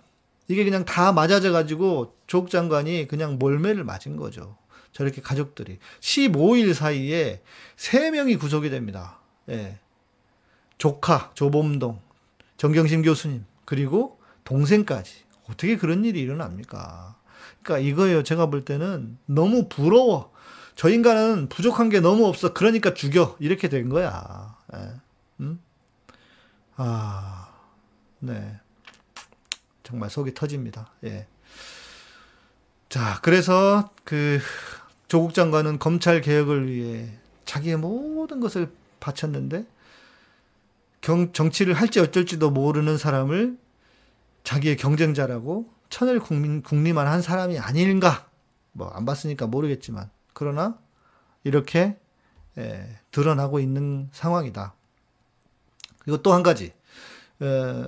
[0.48, 4.58] 이게 그냥 다 맞아져 가지고 조국 장관이 그냥 몰매를 맞은 거죠.
[4.94, 7.44] 저렇게 가족들이 15일 사이에
[7.76, 9.20] 3명이 구속이 됩니다.
[9.50, 9.78] 예.
[10.80, 12.02] 조카 조범동,
[12.58, 17.16] 정경심 교수님 그리고 동생까지 어떻게 그런 일이 일어납니까?
[17.64, 18.24] 그러니까 이거예요.
[18.24, 20.34] 제가 볼 때는 너무 부러워.
[20.76, 22.54] 저 인간은 부족한 게 너무 없어.
[22.54, 23.36] 그러니까 죽여.
[23.40, 24.56] 이렇게 된 거야.
[24.76, 24.92] 예.
[25.40, 25.60] 음?
[26.76, 27.50] 아,
[28.20, 28.60] 네.
[29.84, 30.92] 정말 속이 터집니다.
[31.04, 31.28] 예.
[32.90, 34.40] 자, 그래서 그
[35.08, 37.10] 조국 장관은 검찰 개혁을 위해
[37.46, 38.70] 자기의 모든 것을
[39.00, 39.66] 바쳤는데
[41.02, 43.58] 경, 정치를 할지 어쩔지도 모르는 사람을
[44.48, 48.30] 자기의 경쟁자라고 천을 국민, 국리만 한 사람이 아닌가?
[48.72, 50.10] 뭐, 안 봤으니까 모르겠지만.
[50.32, 50.80] 그러나,
[51.44, 51.98] 이렇게,
[52.58, 54.74] 에, 드러나고 있는 상황이다.
[56.00, 56.72] 그리고 또 한 가지.
[57.42, 57.86] 에,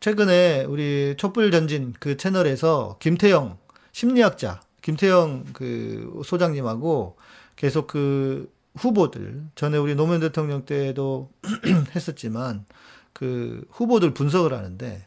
[0.00, 3.58] 최근에 우리 촛불 전진 그 채널에서 김태영
[3.92, 7.18] 심리학자, 김태영 그 소장님하고
[7.54, 11.30] 계속 그 후보들, 전에 우리 노무현 대통령 때도
[11.94, 12.64] 했었지만,
[13.12, 15.04] 그 후보들 분석을 하는데,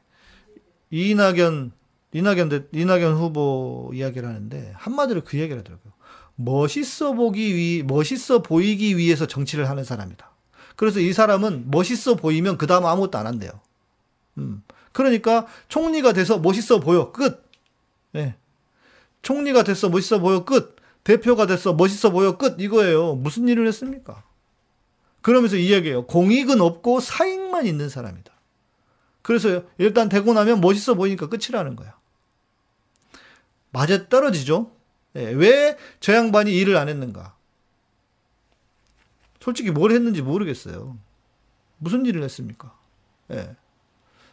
[0.91, 1.71] 이낙연,
[2.13, 5.93] 이낙연, 대, 이낙연 후보 이야기를 하는데, 한마디로 그 이야기를 하더라고요.
[6.35, 10.31] 멋있어 보기 위, 멋있어 보이기 위해서 정치를 하는 사람이다.
[10.75, 13.51] 그래서 이 사람은 멋있어 보이면 그 다음 아무것도 안 한대요.
[14.37, 14.63] 음.
[14.91, 17.11] 그러니까 총리가 돼서 멋있어 보여.
[17.11, 17.43] 끝.
[18.15, 18.35] 예.
[19.21, 19.89] 총리가 됐어.
[19.89, 20.43] 멋있어 보여.
[20.43, 20.75] 끝.
[21.03, 21.73] 대표가 됐어.
[21.73, 22.37] 멋있어 보여.
[22.37, 22.59] 끝.
[22.59, 23.15] 이거예요.
[23.15, 24.23] 무슨 일을 했습니까?
[25.21, 26.05] 그러면서 이 얘기예요.
[26.07, 28.30] 공익은 없고 사익만 있는 사람이다.
[29.21, 31.95] 그래서 일단 되고 나면 멋있어 보이니까 끝이라는 거야.
[33.71, 34.71] 맞아 떨어지죠?
[35.15, 37.35] 예, 왜저 양반이 일을 안 했는가?
[39.39, 40.97] 솔직히 뭘 했는지 모르겠어요.
[41.77, 42.77] 무슨 일을 했습니까?
[43.31, 43.55] 예.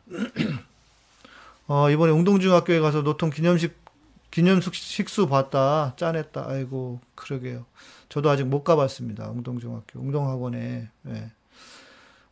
[1.67, 3.77] 어, 이번에 웅동중학교에 가서 노통 기념식,
[4.31, 5.95] 기념식 식수 봤다.
[5.97, 6.45] 짠했다.
[6.47, 7.67] 아이고, 그러게요.
[8.09, 9.29] 저도 아직 못 가봤습니다.
[9.31, 10.91] 웅동중학교, 웅동학원에.
[11.09, 11.31] 예.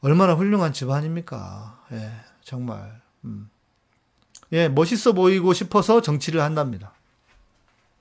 [0.00, 1.86] 얼마나 훌륭한 집안입니까?
[1.92, 2.10] 예.
[2.42, 3.00] 정말.
[3.24, 3.50] 음.
[4.52, 6.92] 예, 멋있어 보이고 싶어서 정치를 한답니다.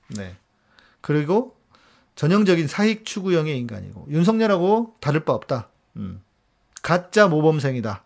[0.08, 0.36] 네.
[1.00, 1.56] 그리고
[2.14, 5.68] 전형적인 사익 추구형의 인간이고 윤석열하고 다를 바 없다.
[5.96, 6.22] 음.
[6.82, 8.02] 가짜 모범생이다.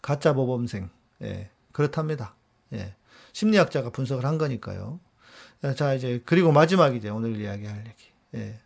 [0.00, 0.88] 가짜 모범생.
[1.22, 1.50] 예.
[1.72, 2.34] 그렇답니다.
[2.72, 2.94] 예.
[3.32, 4.98] 심리학자가 분석을 한 거니까요.
[5.76, 8.04] 자, 이제, 그리고 마지막 이제 오늘 이야기할 얘기.
[8.34, 8.60] 예.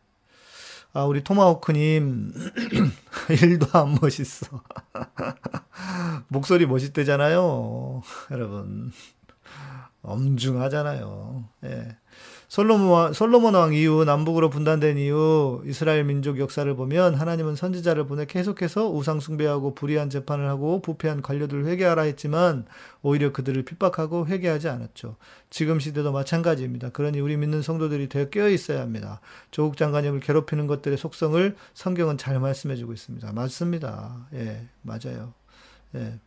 [0.93, 2.32] 아, 우리 토마호크님,
[3.30, 4.61] 일도 안 멋있어.
[6.28, 8.03] 목소리 멋있대잖아요.
[8.32, 8.93] 여러분.
[10.03, 11.45] 엄중하잖아요.
[11.64, 11.97] 예.
[12.51, 18.90] 솔로몬, 솔로몬 왕 이후 남북으로 분단된 이후 이스라엘 민족 역사를 보면 하나님은 선지자를 보내 계속해서
[18.90, 22.66] 우상숭배하고 불의한 재판을 하고 부패한 관료들을 회개하라 했지만
[23.03, 25.14] 오히려 그들을 핍박하고 회개하지 않았죠.
[25.48, 26.90] 지금 시대도 마찬가지입니다.
[26.90, 29.20] 그러니 우리 믿는 성도들이 되어 깨어 있어야 합니다.
[29.53, 33.32] 조국 장관님을 괴롭히는 것들의 속성을 성경은 잘 말씀해 주고 있습니다.
[33.32, 34.26] 맞습니다.
[34.34, 35.34] 예, 맞아요.
[35.94, 36.18] 예.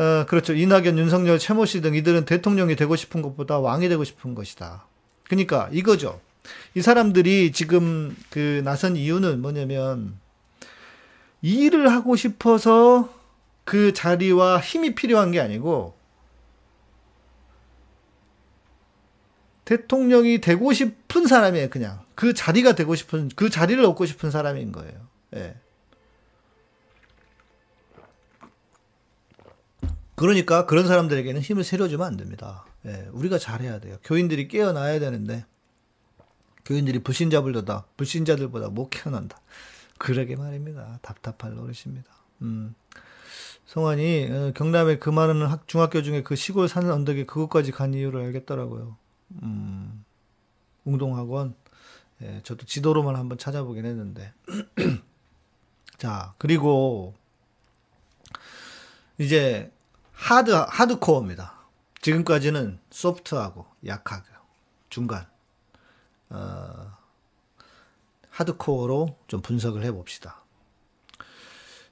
[0.00, 0.54] 어, 그렇죠.
[0.54, 4.86] 이낙연, 윤석열, 최모 씨 등 이들은 대통령이 되고 싶은 것보다 왕이 되고 싶은 것이다.
[5.24, 6.20] 그러니까 이거죠.
[6.74, 10.18] 이 사람들이 지금 그 나선 이유는 뭐냐면
[11.42, 13.12] 일을 하고 싶어서
[13.64, 15.94] 그 자리와 힘이 필요한 게 아니고
[19.64, 22.00] 대통령이 되고 싶은 사람이에요, 그냥.
[22.14, 24.92] 그 자리가 되고 싶은, 그 자리를 얻고 싶은 사람인 거예요.
[25.36, 25.54] 예.
[30.14, 32.64] 그러니까 그런 사람들에게는 힘을 실어주면 안 됩니다.
[32.86, 33.96] 예, 우리가 잘해야 돼요.
[34.02, 35.44] 교인들이 깨어나야 되는데
[36.64, 39.40] 교인들이 불신자들보다 불신자들보다 못 깨어난다.
[39.98, 40.98] 그러게 말입니다.
[41.02, 42.10] 답답할 노릇입니다.
[42.42, 42.74] 음.
[43.66, 48.20] 성환이 어, 경남에 그 많은 학, 중학교 중에 그 시골 사는 언덕에 그것까지 간 이유를
[48.26, 48.96] 알겠더라고요.
[49.42, 50.04] 음.
[50.84, 51.54] 웅동학원.
[52.22, 54.32] 예, 저도 지도로만 한번 찾아보긴 했는데.
[55.98, 57.14] 자, 그리고
[59.18, 59.72] 이제
[60.12, 61.61] 하드 하드코어입니다.
[62.02, 64.26] 지금까지는 소프트하고 약하고
[64.90, 65.26] 중간
[66.28, 66.96] 어,
[68.28, 70.42] 하드코어로 좀 분석을 해봅시다.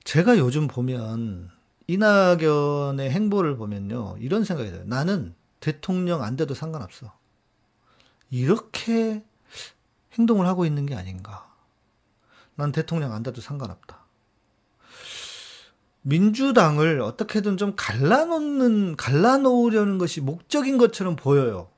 [0.04, 1.50] 제가 요즘 보면
[1.86, 4.86] 이낙연의 행보를 보면요 이런 생각이 들어요.
[4.86, 7.16] 나는 대통령 안 돼도 상관없어.
[8.30, 9.24] 이렇게
[10.14, 11.48] 행동을 하고 있는 게 아닌가.
[12.56, 13.99] 난 대통령 안 돼도 상관없다.
[16.02, 21.68] 민주당을 어떻게든 좀 갈라놓는, 갈라놓으려는 것이 목적인 것처럼 보여요.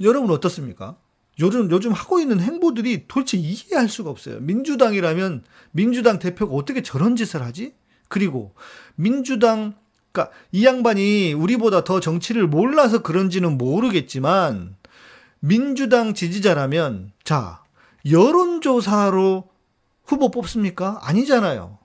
[0.00, 0.96] 여러분 어떻습니까?
[1.40, 4.40] 요즘, 요즘 하고 있는 행보들이 도대체 이해할 수가 없어요.
[4.40, 7.74] 민주당이라면 민주당 대표가 어떻게 저런 짓을 하지?
[8.08, 8.54] 그리고
[8.94, 9.74] 민주당,
[10.12, 14.76] 그러니까 이 양반이 우리보다 더 정치를 몰라서 그런지는 모르겠지만
[15.40, 17.64] 민주당 지지자라면 자,
[18.08, 19.48] 여론조사로
[20.04, 21.00] 후보 뽑습니까?
[21.02, 21.81] 아니잖아요.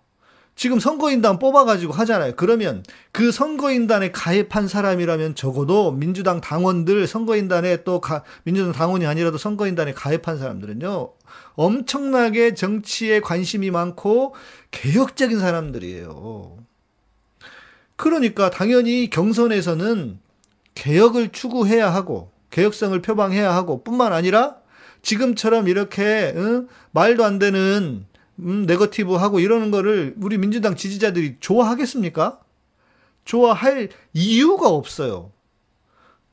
[0.57, 2.33] 지금 선거인단 뽑아가지고 하잖아요.
[2.35, 9.93] 그러면 그 선거인단에 가입한 사람이라면 적어도 민주당 당원들 선거인단에 또 가, 민주당 당원이 아니라도 선거인단에
[9.93, 11.13] 가입한 사람들은요.
[11.53, 14.33] 엄청나게 정치에 관심이 많고
[14.71, 16.57] 개혁적인 사람들이에요.
[17.95, 20.19] 그러니까 당연히 경선에서는
[20.73, 24.55] 개혁을 추구해야 하고 개혁성을 표방해야 하고 뿐만 아니라
[25.03, 26.67] 지금처럼 이렇게 응?
[26.89, 28.06] 말도 안 되는
[28.39, 32.39] 음, 네거티브 하고 이러는 거를 우리 민주당 지지자들이 좋아하겠습니까?
[33.25, 35.31] 좋아할 이유가 없어요.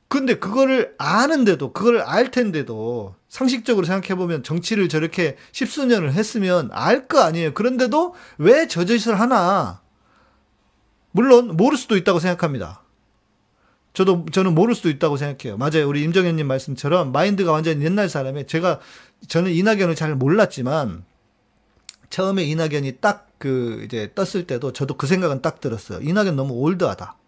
[0.09, 7.53] 근데 그거를 아는데도, 그걸 알 텐데도, 상식적으로 생각해보면 정치를 저렇게 십수년을 했으면 알 거 아니에요.
[7.55, 9.81] 그런데도 왜 저 짓을 하나?
[11.11, 12.83] 물론, 모를 수도 있다고 생각합니다.
[13.93, 15.57] 저도, 저는 모를 수도 있다고 생각해요.
[15.57, 15.89] 맞아요.
[15.89, 18.81] 우리 임정현님 말씀처럼 마인드가 완전 옛날 사람에 제가,
[19.27, 21.05] 저는 이낙연을 잘 몰랐지만,
[22.15, 26.01] 처음에 이낙연이 딱 그 이제 떴을 때도 저도 그 생각은 딱 들었어요.
[26.01, 27.19] 이낙연 너무 올드하다.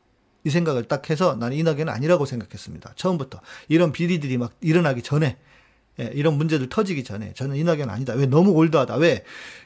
[0.44, 2.94] 이 생각을 딱 해서 나는 이낙연은 아니라고 생각했습니다.
[2.96, 3.42] 처음부터.
[3.68, 5.36] 이런 비리들이 막 일어나기 전에,
[6.00, 8.14] 예, 이런 문제들 터지기 전에 저는 이낙연 아니다.
[8.14, 8.96] 왜 너무 올드하다.
[8.96, 9.24] 왜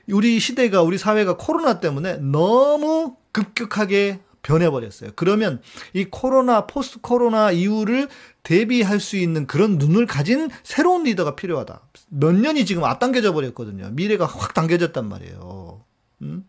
[0.08, 5.10] 우리 시대가 우리 사회가 코로나 때문에 너무 급격하게 변해버렸어요.
[5.14, 5.62] 그러면
[5.92, 8.08] 이 코로나, post 코로나 이후를
[8.42, 11.80] 대비할 수 있는 그런 눈을 가진 새로운 리더가 필요하다.
[12.08, 13.90] 몇 년이 지금 앞당겨져 버렸거든요.
[13.92, 15.84] 미래가 확 당겨졌단 말이에요.
[16.22, 16.44] 음?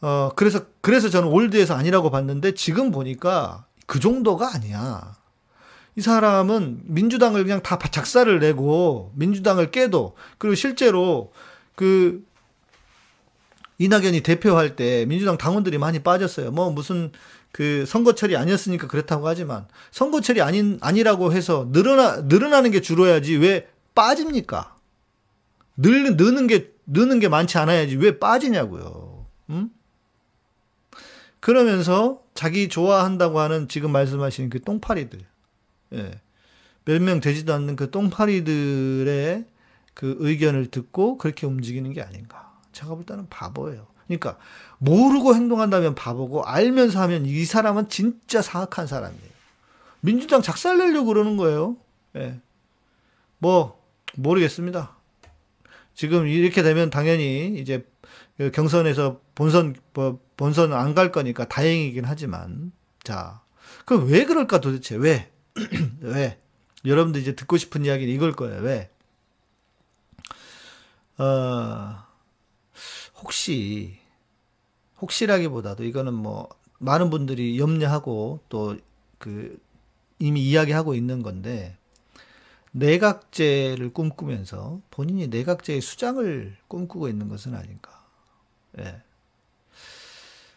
[0.00, 5.16] 어, 그래서, 그래서 저는 old해서 아니라고 봤는데 지금 보니까 그 정도가 아니야.
[5.94, 11.32] 이 사람은 민주당을 그냥 다 작살을 내고 민주당을 깨도 그리고 실제로
[11.74, 12.24] 그
[13.78, 16.50] 이낙연이 대표할 때 민주당 당원들이 많이 빠졌어요.
[16.50, 17.12] 뭐 무슨
[17.52, 24.76] 그 선거철이 아니었으니까 그렇다고 하지만 선거철이 아닌 아니라고 해서 늘어나 늘어나는 게 줄어야지 왜 빠집니까?
[25.76, 29.26] 늘 느는 게 느는 게 많지 않아야지 왜 빠지냐고요.
[29.50, 29.70] 음?
[31.40, 35.20] 그러면서 자기 좋아한다고 하는 지금 말씀하신 그 똥파리들,
[35.94, 36.20] 예.
[36.84, 39.44] 몇 명 되지도 않는 그 똥파리들의
[39.94, 42.52] 그 의견을 듣고 그렇게 움직이는 게 아닌가.
[42.72, 43.86] 제가 볼 때는 바보예요.
[44.06, 44.38] 그러니까
[44.82, 49.32] 모르고 행동한다면 바보고 알면서 하면 이 사람은 진짜 사악한 사람이에요.
[50.00, 51.76] 민주당 작살내려고 그러는 거예요.
[52.16, 52.40] 예.
[53.38, 53.80] 뭐
[54.16, 54.96] 모르겠습니다.
[55.94, 57.86] 지금 이렇게 되면 당연히 이제
[58.36, 62.72] 그 경선에서 본선 뭐 본선 안 갈 거니까 다행이긴 하지만
[63.04, 63.40] 자
[63.84, 65.30] 그럼 왜 그럴까 도대체 왜
[66.00, 66.40] 왜?
[66.84, 68.60] 여러분들 이제 듣고 싶은 이야기는 이걸 거예요.
[68.62, 68.90] 왜?
[71.18, 71.94] 어,
[73.22, 73.98] 혹시,
[75.02, 76.48] 혹시라기보다도 이거는 뭐,
[76.78, 78.76] 많은 분들이 염려하고 또
[79.18, 79.60] 그,
[80.18, 81.76] 이미 이야기하고 있는 건데,
[82.70, 88.06] 내각제를 꿈꾸면서 본인이 내각제의 수장을 꿈꾸고 있는 것은 아닌가.
[88.78, 89.02] 예.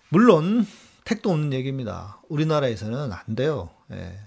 [0.09, 0.65] 물론,
[1.03, 2.21] 택도 없는 얘기입니다.
[2.29, 3.69] 우리나라에서는 안 돼요.
[3.91, 4.17] 예.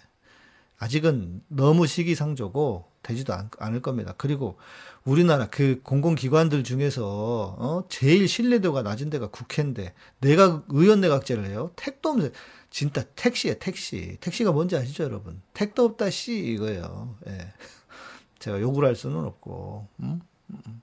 [0.79, 4.15] 아직은 너무 시기상조고 되지도 않, 을 겁니다.
[4.17, 4.59] 그리고
[5.05, 7.85] 우리나라 그 공공기관들 중에서 어?
[7.89, 11.71] 제일 신뢰도가 낮은 데가 국회인데 내가 의원 내각제를 해요.
[11.77, 12.33] 택도 없는
[12.71, 14.19] 진짜 택시에 택시.
[14.21, 15.41] 택시가 뭔지 아시죠, 여러분?
[15.55, 17.17] 택도 없다 씨 이거예요.
[17.29, 17.53] 예.
[18.39, 19.89] 제가 욕을 할 수는 없고.
[20.01, 20.21] 음?
[20.51, 20.83] 음.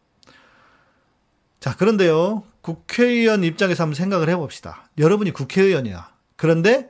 [1.60, 2.44] 자, 그런데요.
[2.62, 4.90] 국회의원 입장에서 한번 생각을 해봅시다.
[4.98, 6.12] 여러분이 국회의원이야.
[6.36, 6.90] 그런데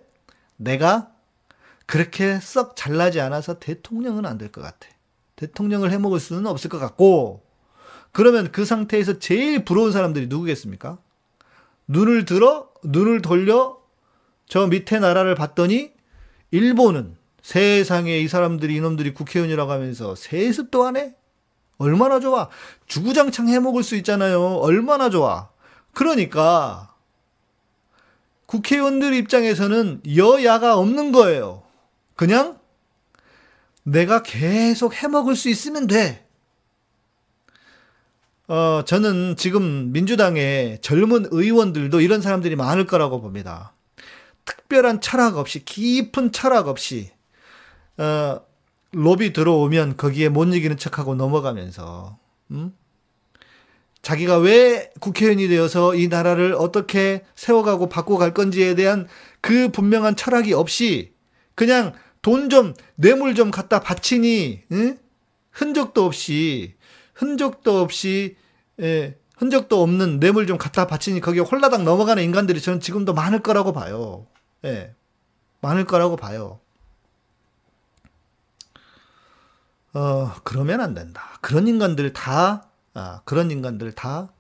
[0.58, 1.12] 내가
[1.86, 4.88] 그렇게 썩 잘나지 않아서 대통령은 안 될 것 같아.
[5.36, 7.44] 대통령을 해먹을 수는 없을 것 같고,
[8.12, 10.98] 그러면 그 상태에서 제일 부러운 사람들이 누구겠습니까?
[11.88, 13.78] 눈을 들어, 눈을 돌려,
[14.48, 15.92] 저 밑에 나라를 봤더니,
[16.52, 21.16] 일본은 세상에 이 사람들이, 이놈들이 국회의원이라고 하면서 세습도 안 해?
[21.78, 22.48] 얼마나 좋아?
[22.88, 24.42] 주구장창 해먹을 수 있잖아요.
[24.42, 25.50] 얼마나 좋아?
[25.94, 26.94] 그러니까,
[28.46, 31.64] 국회의원들 입장에서는 여야가 없는 거예요.
[32.16, 32.58] 그냥
[33.86, 36.26] 내가 계속 해먹을 수 있으면 돼.
[38.48, 43.74] 어, 저는 지금 민주당의 젊은 의원들도 이런 사람들이 많을 거라고 봅니다.
[44.44, 47.12] 특별한 철학 없이, 깊은 철학 없이,
[47.98, 48.42] 어,
[48.92, 52.18] 로비 들어오면 거기에 못 이기는 척하고 넘어가면서,
[52.52, 52.74] 음?
[54.02, 59.08] 자기가 왜 국회의원이 되어서 이 나라를 어떻게 세워가고 바꿔갈 건지에 대한
[59.42, 61.14] 그 분명한 철학이 없이
[61.56, 61.94] 그냥
[62.26, 64.98] 돈 좀, 뇌물 좀 갖다 바치니, 응?
[65.52, 66.74] 흔적도 없이,
[67.14, 68.36] 흔적도 없이,
[68.82, 73.74] 예, 흔적도 없는 뇌물 좀 갖다 바치니 거기에 홀라당 넘어가는 인간들이 저는 지금도 많을 거라고
[73.74, 74.26] 봐요.
[74.64, 74.96] 예.
[75.62, 76.60] 많을 거라고 봐요.
[79.94, 81.38] 어, 그러면 안 된다.
[81.42, 82.66] 그런 인간들 다,
[82.96, 84.34] 아, 그런 인간들 다,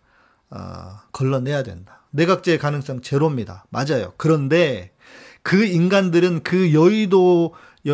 [0.49, 2.01] 아, 걸러내야 된다.
[2.09, 3.67] 내각제의 가능성 제로입니다.
[3.69, 4.15] 맞아요.
[4.17, 4.91] 그런데
[5.43, 7.53] 그 인간들은 그 여의도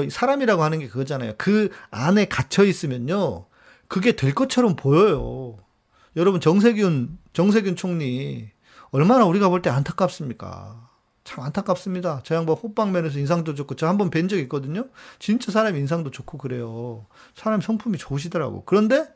[0.10, 1.34] 사람이라고 하는 게 그거잖아요.
[1.38, 3.46] 그 안에 갇혀 있으면요.
[3.88, 5.58] 그게 될 것처럼 보여요.
[6.16, 8.50] 여러분 정세균 정세균 총리
[8.92, 10.90] 얼마나 우리가 볼 때 안타깝습니까?
[11.24, 12.22] 참 안타깝습니다.
[12.24, 14.86] 저 양반 호빵면에서 인상도 좋고 저 한 번 뵌 적 있거든요.
[15.20, 17.06] 진짜 사람 인상도 좋고 그래요.
[17.36, 18.64] 사람 성품이 좋으시더라고.
[18.66, 19.08] 그런데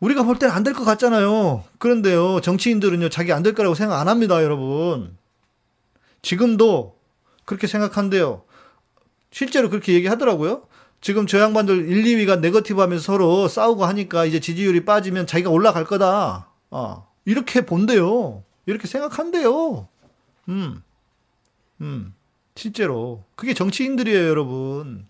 [0.00, 1.64] 우리가 볼 때는 안 될 것 같잖아요.
[1.78, 5.16] 그런데요, 정치인들은요, 자기 안 될 거라고 생각 안 합니다, 여러분.
[6.22, 6.96] 지금도
[7.44, 8.42] 그렇게 생각한대요.
[9.30, 10.62] 실제로 그렇게 얘기하더라고요.
[11.00, 15.84] 지금 저 양반들 1, 2위가 네거티브 하면서 서로 싸우고 하니까 이제 지지율이 빠지면 자기가 올라갈
[15.84, 16.48] 거다.
[16.70, 17.08] 어.
[17.24, 18.42] 이렇게 본대요.
[18.66, 19.88] 이렇게 생각한대요.
[20.48, 20.82] 음.
[21.80, 22.14] 음.
[22.54, 23.24] 실제로.
[23.36, 25.06] 그게 정치인들이에요, 여러분.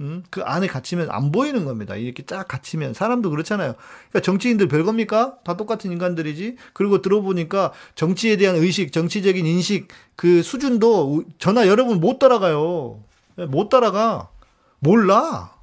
[0.00, 0.24] 음?
[0.30, 1.96] 그 안에 갇히면 안 보이는 겁니다.
[1.96, 2.94] 이렇게 쫙 갇히면.
[2.94, 3.74] 사람도 그렇잖아요.
[4.10, 5.38] 그러니까 정치인들 별겁니까?
[5.44, 6.56] 다 똑같은 인간들이지.
[6.72, 13.02] 그리고 들어보니까 정치에 대한 의식, 정치적인 인식, 그 수준도 전화 여러분 못 따라가요.
[13.38, 14.30] 예, 못 따라가.
[14.78, 15.54] 몰라.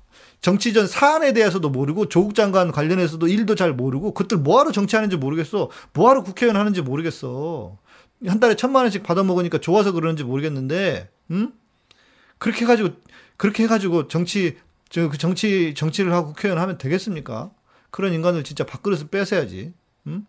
[0.41, 5.69] 정치전 사안에 대해서도 모르고 조국 장관 관련해서도 일도 잘 모르고 그들 뭐하러 정치하는지 모르겠어.
[5.93, 7.78] 뭐하러 국회의원 하는지 모르겠어.
[8.26, 11.53] 한 달에 천만 원씩 받아 먹으니까 좋아서 그러는지 모르겠는데, 음?
[12.39, 12.89] 그렇게 해가지고
[13.38, 14.57] 그렇게 해가지고 정치
[14.89, 17.51] 저 그 정치 정치를 하고 국회의원 하면 되겠습니까?
[17.91, 19.74] 그런 인간을 진짜 밥그릇을 뺏어야지.
[20.07, 20.26] 음?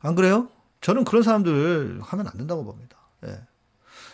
[0.00, 0.48] 안 그래요?
[0.80, 2.96] 저는 그런 사람들 하면 안 된다고 봅니다.
[3.26, 3.40] 예.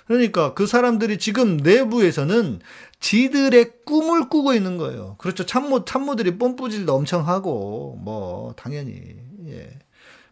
[0.09, 2.61] 그러니까 그 사람들이 지금 내부에서는
[2.98, 5.16] 지들의 꿈을 꾸고 있는 거예요.
[5.18, 5.44] 그렇죠.
[5.44, 9.78] 참모, 참모들이 뽐뿌질도 엄청 하고, 뭐, 당연히, 예.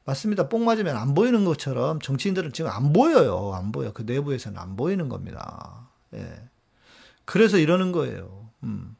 [0.05, 0.49] 맞습니다.
[0.49, 3.53] 뽕 맞으면 안 보이는 것처럼 정치인들은 지금 안 보여요.
[3.55, 3.93] 안 보여.
[3.93, 5.91] 그 내부에서는 안 보이는 겁니다.
[6.15, 6.27] 예.
[7.27, 8.49] 그래서 이러는 거예요.
[8.63, 8.97] 음.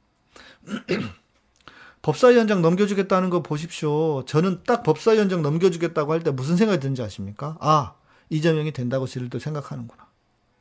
[2.03, 4.25] 법사위원장 넘겨주겠다는 거 보십시오.
[4.27, 7.57] 저는 딱 법사위원장 넘겨주겠다고 할 때 무슨 생각이 드는지 아십니까?
[7.61, 7.95] 아,
[8.29, 10.06] 이재명이 된다고 지들도 생각하는구나.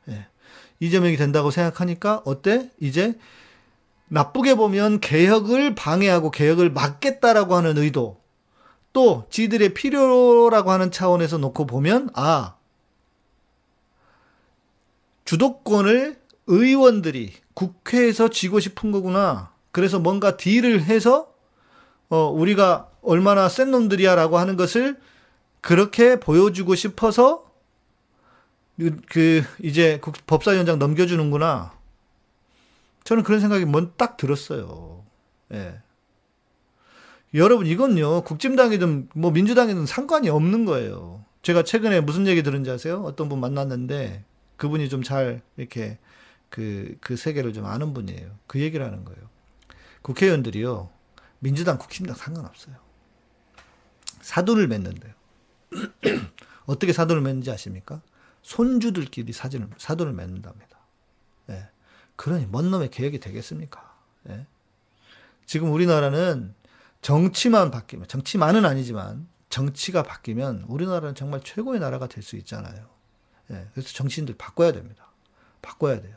[0.08, 0.26] 예.
[0.80, 2.70] 이재명이 된다고 생각하니까 어때?
[2.80, 3.18] 이제
[4.08, 8.20] 나쁘게 보면 개혁을 방해하고 개혁을 막겠다라고 하는 의도,
[8.92, 12.54] 또 지들의 필요라고 하는 차원에서 놓고 보면 아
[15.24, 19.50] 주도권을 의원들이 국회에서 쥐고 싶은 거구나.
[19.72, 21.32] 그래서 뭔가 딜을 해서
[22.08, 24.96] 어 우리가 얼마나 센 놈들이야라고 하는 것을
[25.60, 27.45] 그렇게 보여주고 싶어서
[29.08, 31.72] 그 이제 법사위원장 넘겨주는구나.
[33.04, 35.04] 저는 그런 생각이 뭔 딱 들었어요.
[35.52, 35.80] 예.
[37.34, 41.24] 여러분 이건요 국진당이든 뭐 민주당이든 상관이 없는 거예요.
[41.42, 43.02] 제가 최근에 무슨 얘기 들은지 아세요?
[43.04, 44.24] 어떤 분 만났는데
[44.56, 45.98] 그분이 좀 잘 이렇게
[46.48, 48.30] 그, 그 세계를 좀 아는 분이에요.
[48.46, 49.20] 그 얘기를 하는 거예요.
[50.02, 50.88] 국회의원들이요,
[51.40, 52.76] 민주당, 국힘당 상관없어요.
[54.20, 55.12] 사돈을 맺는데요.
[56.66, 58.00] 어떻게 사돈을 맺는지 아십니까?
[58.46, 60.78] 손주들끼리 사진을, 사돈을 맺는답니다.
[61.50, 61.68] 예.
[62.14, 63.92] 그러니, 뭔 놈의 계획이 되겠습니까?
[64.28, 64.46] 예.
[65.46, 66.54] 지금 우리나라는
[67.02, 72.86] 정치만 바뀌면, 정치만은 아니지만, 정치가 바뀌면 우리나라는 정말 최고의 나라가 될 수 있잖아요.
[73.50, 73.66] 예.
[73.74, 75.08] 그래서 정치인들 바꿔야 됩니다.
[75.60, 76.14] 바꿔야 돼요.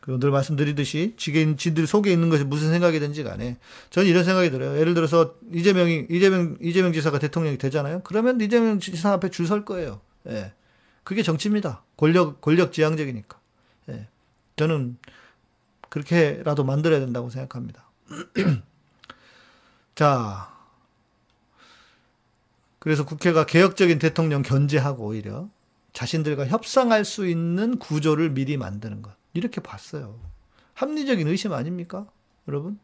[0.00, 3.58] 그리고 늘 말씀드리듯이 지금 지들 속에 있는 것이 무슨 생각이든지 간에
[3.90, 4.78] 저는 이런 생각이 들어요.
[4.78, 8.00] 예를 들어서 이재명이 이재명 이재명 지사가 대통령이 되잖아요.
[8.04, 10.00] 그러면 이재명 지사 앞에 줄 설 거예요.
[10.28, 10.52] 예.
[11.04, 11.84] 그게 정치입니다.
[11.96, 13.38] 권력 권력 지향적이니까.
[13.90, 14.08] 예.
[14.56, 14.98] 저는
[15.90, 17.84] 그렇게라도 만들어야 된다고 생각합니다.
[19.94, 20.52] 자.
[22.78, 25.48] 그래서 국회가 개혁적인 대통령 견제하고 오히려
[25.94, 29.14] 자신들과 협상할 수 있는 구조를 미리 만드는 것.
[29.32, 30.18] 이렇게 봤어요.
[30.74, 32.06] 합리적인 의심 아닙니까?
[32.48, 32.78] 여러분?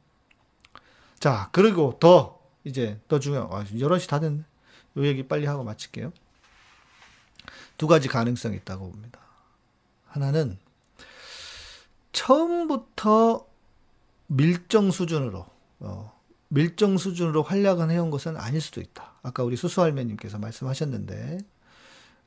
[1.18, 4.42] 자, 그리고 더, 이제, 더 중요한, 아, 11시 다 됐네.
[4.96, 6.12] 요 얘기 빨리 하고 마칠게요.
[7.80, 9.18] 두 가지 가능성이 있다고 봅니다.
[10.08, 10.58] 하나는,
[12.12, 13.46] 처음부터
[14.26, 15.46] 밀정 수준으로,
[15.78, 19.14] 어, 밀정 수준으로 활약을 해온 것은 아닐 수도 있다.
[19.22, 21.38] 아까 우리 수수할매님께서 말씀하셨는데,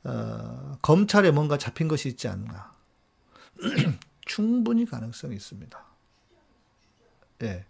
[0.06, 2.72] 어, 검찰에 뭔가 잡힌 것이 있지 않나.
[4.26, 5.86] 충분히 가능성이 있습니다.
[7.44, 7.64] 예,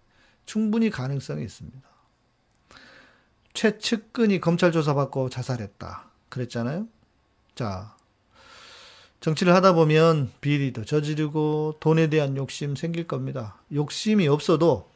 [0.45, 1.89] 충분히 가능성이 있습니다.
[3.53, 6.05] 최측근이 검찰 조사받고 자살했다.
[6.29, 6.87] 그랬잖아요?
[7.55, 7.95] 자,
[9.19, 13.57] 정치를 하다 보면 비리도 저지르고 돈에 대한 욕심 생길 겁니다.
[13.71, 14.89] 욕심이 없어도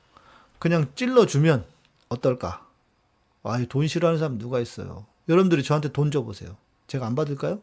[0.60, 1.66] 그냥 찔러주면
[2.10, 2.68] 어떨까?
[3.44, 5.06] 아, 돈 싫어하는 사람 누가 있어요?
[5.30, 6.58] 여러분들이 저한테 돈 줘보세요.
[6.88, 7.62] 제가 안 받을까요?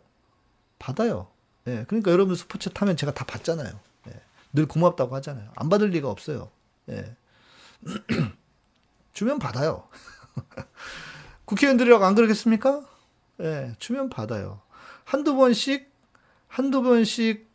[0.78, 1.28] 받아요.
[1.66, 3.78] 예, 그러니까 여러분 스포츠 타면 제가 다 받잖아요.
[4.08, 4.20] 예,
[4.52, 5.50] 늘 고맙다고 하잖아요.
[5.56, 6.50] 안 받을 리가 없어요.
[6.90, 7.16] 예.
[9.12, 9.88] 주면 받아요.
[11.44, 12.84] 국회의원들이라고 안 그러겠습니까?
[13.40, 14.60] 예, 주면 받아요.
[15.04, 15.90] 한두 번씩,
[16.48, 17.46] 한두 번씩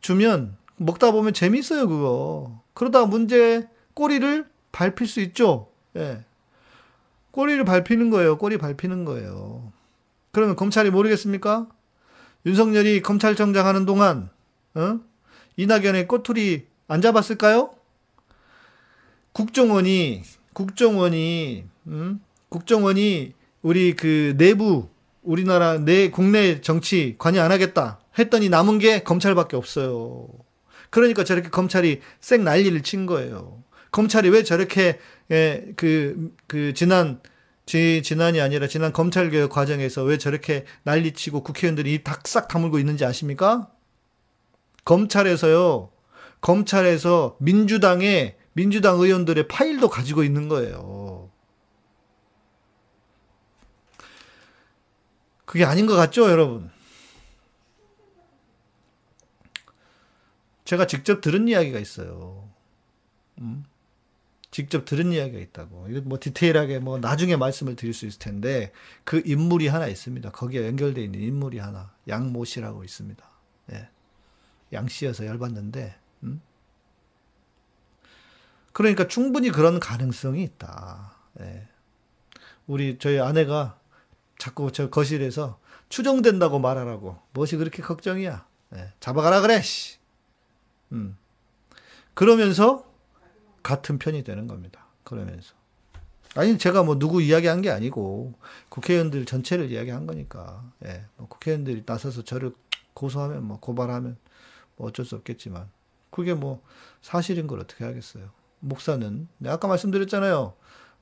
[0.00, 2.62] 주면 먹다 보면 재밌어요, 그거.
[2.72, 5.68] 그러다 문제 꼬리를 밟힐 수 있죠?
[5.96, 6.24] 예.
[7.30, 8.38] 꼬리를 밟히는 거예요.
[8.38, 9.72] 꼬리 밟히는 거예요.
[10.32, 11.68] 그러면 검찰이 모르겠습니까?
[12.46, 14.28] 윤석열이 검찰청장 하는 동안
[14.74, 15.00] 어?
[15.56, 17.74] 이낙연의 꼬투리 안 잡았을까요?
[19.32, 20.22] 국정원이
[20.52, 22.20] 국정원이 음?
[22.48, 23.32] 국정원이
[23.62, 24.88] 우리 그 내부
[25.24, 30.28] 우리나라 내 국내 정치 관여 안 하겠다 했더니 남은 게 검찰밖에 없어요.
[30.90, 33.62] 그러니까 저렇게 검찰이 쌩 난리를 친 거예요.
[33.90, 34.98] 검찰이 왜 저렇게
[35.30, 37.20] 예, 그, 그 지난
[37.66, 43.70] 지, 지난이 아니라 지난 검찰개혁 과정에서 왜 저렇게 난리치고 국회의원들이 닭싹 다물고 있는지 아십니까?
[44.84, 45.90] 검찰에서요,
[46.42, 51.13] 검찰에서 민주당의, 민주당 의원들의 파일도 가지고 있는 거예요.
[55.54, 56.68] 그게 아닌 것 같죠, 여러분?
[60.64, 62.50] 제가 직접 들은 이야기가 있어요.
[63.38, 63.64] 음?
[64.50, 65.86] 직접 들은 이야기가 있다고.
[66.06, 68.72] 뭐 디테일하게 뭐 나중에 말씀을 드릴 수 있을 텐데
[69.04, 70.32] 그 인물이 하나 있습니다.
[70.32, 73.24] 거기에 연결되어 있는 인물이 하나 양모 씨라고 있습니다.
[73.74, 73.88] 예.
[74.72, 75.94] 양 씨여서 열받는데
[76.24, 76.42] 음?
[78.72, 81.14] 그러니까 충분히 그런 가능성이 있다.
[81.38, 81.68] 예.
[82.66, 83.78] 우리 저희 아내가
[84.38, 85.58] 자꾸 저 거실에서
[85.88, 88.46] 추정된다고 말하라고 무엇이 그렇게 걱정이야?
[88.76, 88.92] 예.
[89.00, 89.60] 잡아가라 그래.
[89.62, 89.98] 씨.
[90.92, 91.16] 음.
[92.14, 92.84] 그러면서
[93.62, 94.86] 같은 편이 되는 겁니다.
[95.04, 95.54] 그러면서.
[96.36, 98.34] 아니, 제가 뭐 누구 이야기한 게 아니고
[98.68, 100.70] 국회의원들 전체를 이야기한 거니까.
[100.84, 101.04] 예.
[101.16, 102.52] 뭐 국회의원들이 나서서 저를
[102.94, 104.16] 고소하면 뭐 고발하면
[104.76, 105.68] 뭐 어쩔 수 없겠지만
[106.10, 106.62] 그게 뭐
[107.02, 108.30] 사실인 걸 어떻게 하겠어요.
[108.60, 110.54] 목사는 네, 아까 말씀드렸잖아요.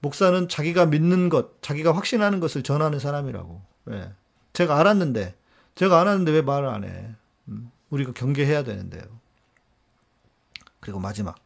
[0.02, 3.62] 목사는 자기가 믿는 것, 자기가 확신하는 것을 전하는 사람이라고.
[3.92, 4.12] 예.
[4.52, 5.34] 제가 알았는데,
[5.76, 7.14] 제가 알았는데 왜 말을 안 해?
[7.48, 9.02] 음, 우리가 경계해야 되는데요.
[10.80, 11.36] 그리고 마지막.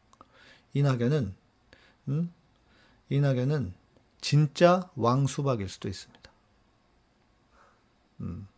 [0.73, 1.35] 이낙연은
[2.09, 2.33] 음?
[3.09, 3.73] 이낙연은
[4.21, 6.31] 진짜 왕수박일 수도 있습니다.
[8.21, 8.49] 음.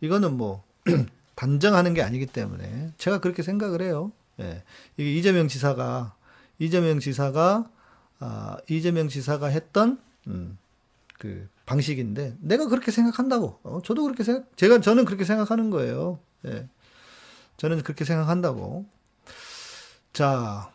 [0.00, 0.64] 이거는 뭐
[1.36, 4.10] 단정하는 게 아니기 때문에 제가 그렇게 생각을 해요.
[4.40, 4.64] 예.
[4.96, 6.16] 이게 이재명 지사가
[6.58, 7.70] 이재명 지사가
[8.20, 10.58] 아, 이재명 지사가 했던 음,
[11.18, 13.60] 그 방식인데 내가 그렇게 생각한다고.
[13.62, 16.18] 어, 저도 그렇게 생각 제가 저는 그렇게 생각하는 거예요.
[16.46, 16.68] 예.
[17.56, 18.86] 저는 그렇게 생각한다고.
[20.12, 20.70] 자,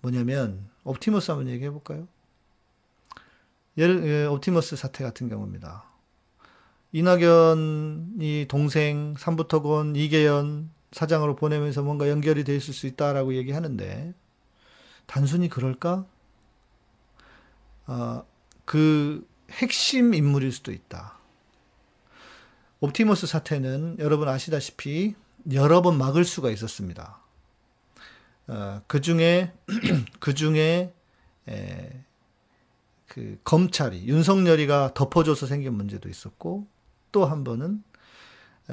[0.00, 2.06] 뭐냐면 옵티머스 한번 얘기해 볼까요?
[3.76, 5.84] 예를 예, 옵티머스 사태 같은 경우입니다.
[6.92, 14.14] 이낙연이 동생 삼부토건 이계연 사장으로 보내면서 뭔가 연결이 돼 있을 수 있다라고 얘기하는데
[15.06, 16.06] 단순히 그럴까?
[17.86, 18.26] 어,
[18.64, 21.18] 그 핵심 인물일 수도 있다.
[22.80, 25.14] 옵티머스 사태는 여러분 아시다시피
[25.52, 27.20] 여러 번 막을 수가 있었습니다.
[28.48, 29.52] 어, 그 중에
[30.20, 30.92] 그 중에
[31.48, 32.04] 에,
[33.06, 36.66] 그 검찰이 윤석열이가 덮어줘서 생긴 문제도 있었고
[37.12, 37.82] 또 한 번은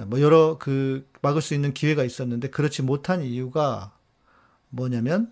[0.08, 3.96] 뭐 여러 그 막을 수 있는 기회가 있었는데 그렇지 못한 이유가
[4.70, 5.32] 뭐냐면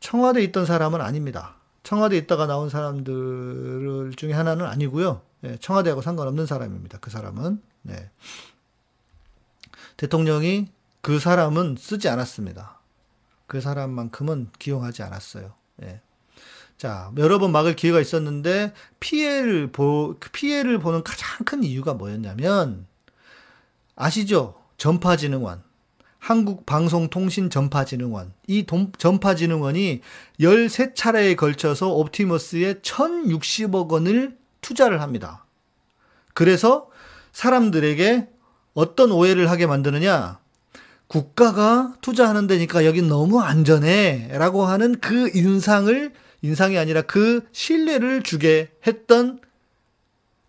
[0.00, 1.56] 청와대에 있던 사람은 아닙니다.
[1.82, 5.22] 청와대에 있다가 나온 사람들 중에 하나는 아니고요.
[5.44, 6.98] 예, 청와대하고 상관없는 사람입니다.
[6.98, 8.10] 그 사람은 네.
[9.96, 10.68] 대통령이
[11.00, 12.78] 그 사람은 쓰지 않았습니다.
[13.46, 15.54] 그 사람만큼은 기용하지 않았어요.
[15.82, 16.00] 예.
[16.76, 22.86] 자, 여러 번 막을 기회가 있었는데 피해를 보그 피해를 보는 가장 큰 이유가 뭐였냐면
[23.96, 24.62] 아시죠?
[24.76, 25.67] 전파진흥원.
[26.28, 28.34] 한국방송통신전파진흥원.
[28.48, 30.02] 이 돈, 전파진흥원이
[30.38, 35.46] 13차례에 걸쳐서 옵티머스에 1060억 원을 투자를 합니다.
[36.34, 36.90] 그래서
[37.32, 38.28] 사람들에게
[38.74, 40.38] 어떤 오해를 하게 만드느냐?
[41.06, 44.28] 국가가 투자하는 데니까 여긴 너무 안전해.
[44.32, 46.12] 라고 하는 그 인상을,
[46.42, 49.40] 인상이 아니라 그 신뢰를 주게 했던,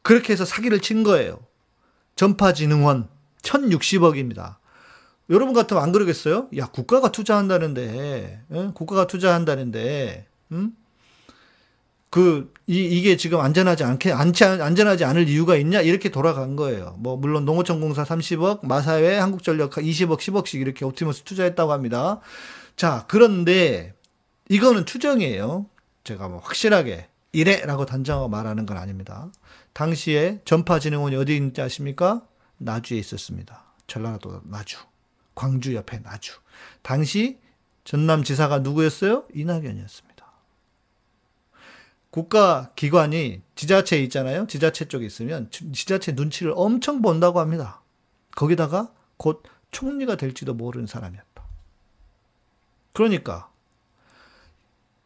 [0.01, 1.39] 그렇게 해서 사기를 친 거예요.
[2.17, 3.07] 전파진흥원
[3.43, 4.59] 1060억입니다.
[5.29, 6.47] 여러분 같으면 안 그러겠어요?
[6.57, 8.71] 야, 국가가 투자한다는데, 예?
[8.73, 10.75] 국가가 투자한다는데, 음?
[12.09, 15.81] 그, 이, 이게 지금 안전하지 않게, 안치, 안전하지 않을 이유가 있냐?
[15.81, 16.95] 이렇게 돌아간 거예요.
[16.97, 22.21] 뭐, 물론 농어촌공사 30억, 마사회, 한국전력 20억, 10억씩 이렇게 옵티머스 투자했다고 합니다.
[22.75, 23.93] 자, 그런데,
[24.49, 25.67] 이거는 추정이에요.
[26.03, 29.31] 제가 뭐 확실하게, 이래 라고 단정하고 말하는 건 아닙니다.
[29.73, 32.23] 당시에 전파진흥원이 어디 있는지 아십니까?
[32.57, 33.65] 나주에 있었습니다.
[33.85, 34.77] 전라도 나주.
[35.39, 36.33] 광주 옆에 나주.
[36.81, 37.39] 당시
[37.85, 39.23] 전남 지사가 누구였어요?
[39.33, 40.25] 이낙연이었습니다.
[42.11, 44.47] 국가 기관이 지자체에 있잖아요.
[44.47, 47.81] 지자체 쪽에 있으면 지자체 눈치를 엄청 본다고 합니다.
[48.35, 51.43] 거기다가 곧 총리가 될지도 모르는 사람이었다.
[52.91, 53.49] 그러니까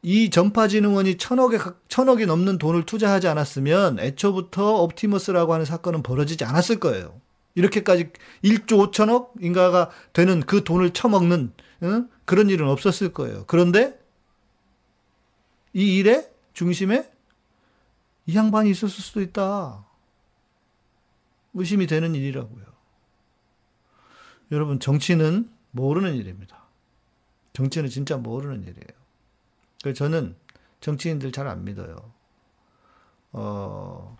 [0.01, 1.59] 이 전파진흥원이 천억에
[1.89, 7.21] 천억이 넘는 돈을 투자하지 않았으면 애초부터 옵티머스라고 하는 사건은 벌어지지 않았을 거예요.
[7.55, 8.11] 이렇게까지
[8.43, 12.09] 1조 5천억 인가가 되는 그 돈을 처먹는 응?
[12.25, 13.45] 그런 일은 없었을 거예요.
[13.47, 13.99] 그런데
[15.73, 17.11] 이 일의 중심에
[18.25, 19.85] 이 양반이 있었을 수도 있다.
[21.53, 22.65] 의심이 되는 일이라고요.
[24.51, 26.63] 여러분 정치는 모르는 일입니다.
[27.53, 29.03] 정치는 진짜 모르는 일이에요.
[29.81, 30.35] 그래서 저는
[30.79, 32.13] 정치인들 잘 안 믿어요.
[33.31, 34.17] 어,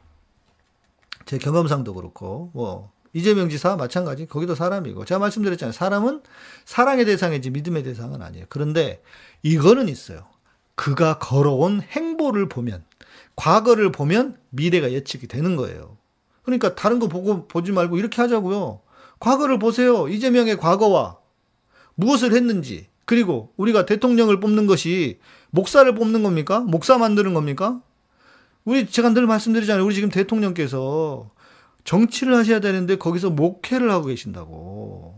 [1.25, 4.25] 제 경험상도 그렇고, 뭐, 이재명 지사 마찬가지.
[4.25, 5.05] 거기도 사람이고.
[5.05, 5.71] 제가 말씀드렸잖아요.
[5.71, 6.21] 사람은
[6.65, 8.45] 사랑의 대상이지 믿음의 대상은 아니에요.
[8.49, 9.01] 그런데
[9.43, 10.25] 이거는 있어요.
[10.75, 12.83] 그가 걸어온 행보를 보면,
[13.35, 15.97] 과거를 보면 미래가 예측이 되는 거예요.
[16.41, 18.81] 그러니까 다른 거 보고 보지 말고 이렇게 하자고요.
[19.19, 20.07] 과거를 보세요.
[20.09, 21.17] 이재명의 과거와
[21.95, 22.87] 무엇을 했는지.
[23.05, 25.19] 그리고 우리가 대통령을 뽑는 것이
[25.51, 26.61] 목사를 뽑는 겁니까?
[26.61, 27.81] 목사 만드는 겁니까?
[28.65, 29.85] 우리 제가 늘 말씀드리잖아요.
[29.85, 31.29] 우리 지금 대통령께서
[31.83, 35.15] 정치를 하셔야 되는데 거기서 목회를 하고 계신다고.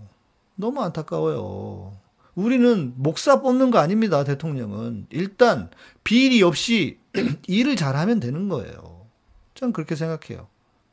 [0.55, 1.97] 너무 안타까워요.
[2.33, 5.07] 우리는 목사 뽑는 거 아닙니다, 대통령은.
[5.09, 5.69] 일단
[6.03, 6.99] 비리 없이
[7.47, 9.07] 일을 잘하면 되는 거예요.
[9.53, 10.47] 전 그렇게 생각해요.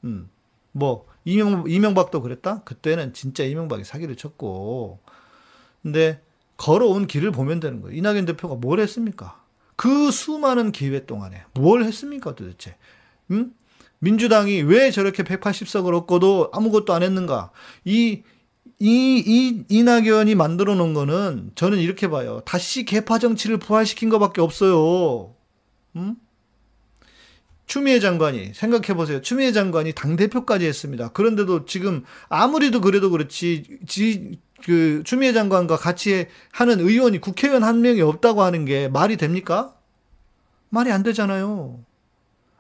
[0.05, 0.29] 음.
[0.73, 2.63] 뭐 이명 이명박도 그랬다?
[2.63, 5.01] 그때는 진짜 이명박이 사기를 쳤고.
[5.83, 6.23] 근데
[6.57, 7.97] 걸어온 길을 보면 되는 거예요.
[7.97, 9.43] 이낙연 대표가 뭘 했습니까?
[9.75, 12.77] 그 수많은 기회 동안에 뭘 했습니까, 도대체?
[13.33, 13.53] 음?
[14.03, 17.53] 민주당이 왜 저렇게 180석을 얻고도 아무것도 안 했는가?
[17.85, 18.23] 이,
[18.81, 22.43] 이, 이, 이낙연이 만들어 놓은 거는 저는 이렇게 봐요.
[22.45, 25.37] 다시 개파 정치를 부활시킨 것밖에 없어요.
[25.95, 26.17] 음?
[27.67, 29.21] 추미애 장관이 생각해 보세요.
[29.21, 31.11] 추미애 장관이 당 대표까지 했습니다.
[31.11, 38.01] 그런데도 지금 아무리도 그래도 그렇지 지, 그 추미애 장관과 같이 하는 의원이 국회의원 한 명이
[38.01, 39.77] 없다고 하는 게 말이 됩니까?
[40.71, 41.85] 말이 안 되잖아요.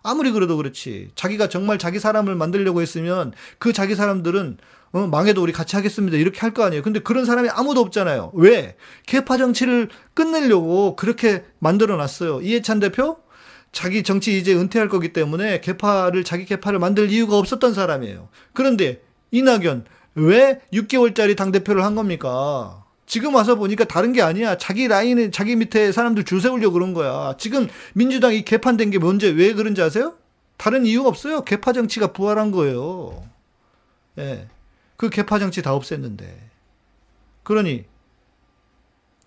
[0.03, 1.11] 아무리 그래도 그렇지.
[1.15, 4.59] 자기가 정말 자기 사람을 만들려고 했으면 그 자기 사람들은
[4.93, 6.19] 어, 망해도 우리 같이 하겠습니다.
[6.19, 6.83] 이렇게 할 거 아니에요.
[6.83, 8.33] 근데 그런 사람이 아무도 없잖아요.
[8.35, 8.77] 왜?
[9.07, 12.43] 개파 정치를 끝내려고 그렇게 만들어 놨어요.
[12.43, 13.17] 이해찬 대표?
[13.73, 18.29] 자기 정치 이제 은퇴할 거기 때문에 개파를, 자기 개파를 만들 이유가 없었던 사람이에요.
[18.53, 19.01] 그런데
[19.31, 22.82] 이낙연, 왜 6개월짜리 당대표를 한 겁니까?
[23.13, 24.57] 지금 와서 보니까 다른 게 아니야.
[24.57, 27.37] 자기 라인에, 자기 밑에 사람들 줄 세우려고 그런 거야.
[27.37, 30.15] 지금 민주당이 개판된 게 뭔지 왜 그런지 아세요?
[30.57, 31.45] 다른 이유가 없어요.
[31.45, 33.23] 개파 정치가 부활한 거예요.
[34.17, 34.49] 예.
[34.97, 36.25] 그 개파 정치 다 없앴는데.
[37.43, 37.85] 그러니,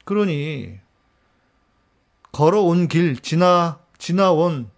[0.03, 0.79] 그러니,
[2.31, 4.71] 걸어온 길, 지나, 지나온,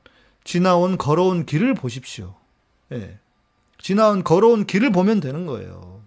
[0.43, 2.35] 지나온 걸어온 길을 보십시오.
[2.91, 3.19] 예.
[3.79, 6.03] 지나온 걸어온 길을 보면 되는 거예요.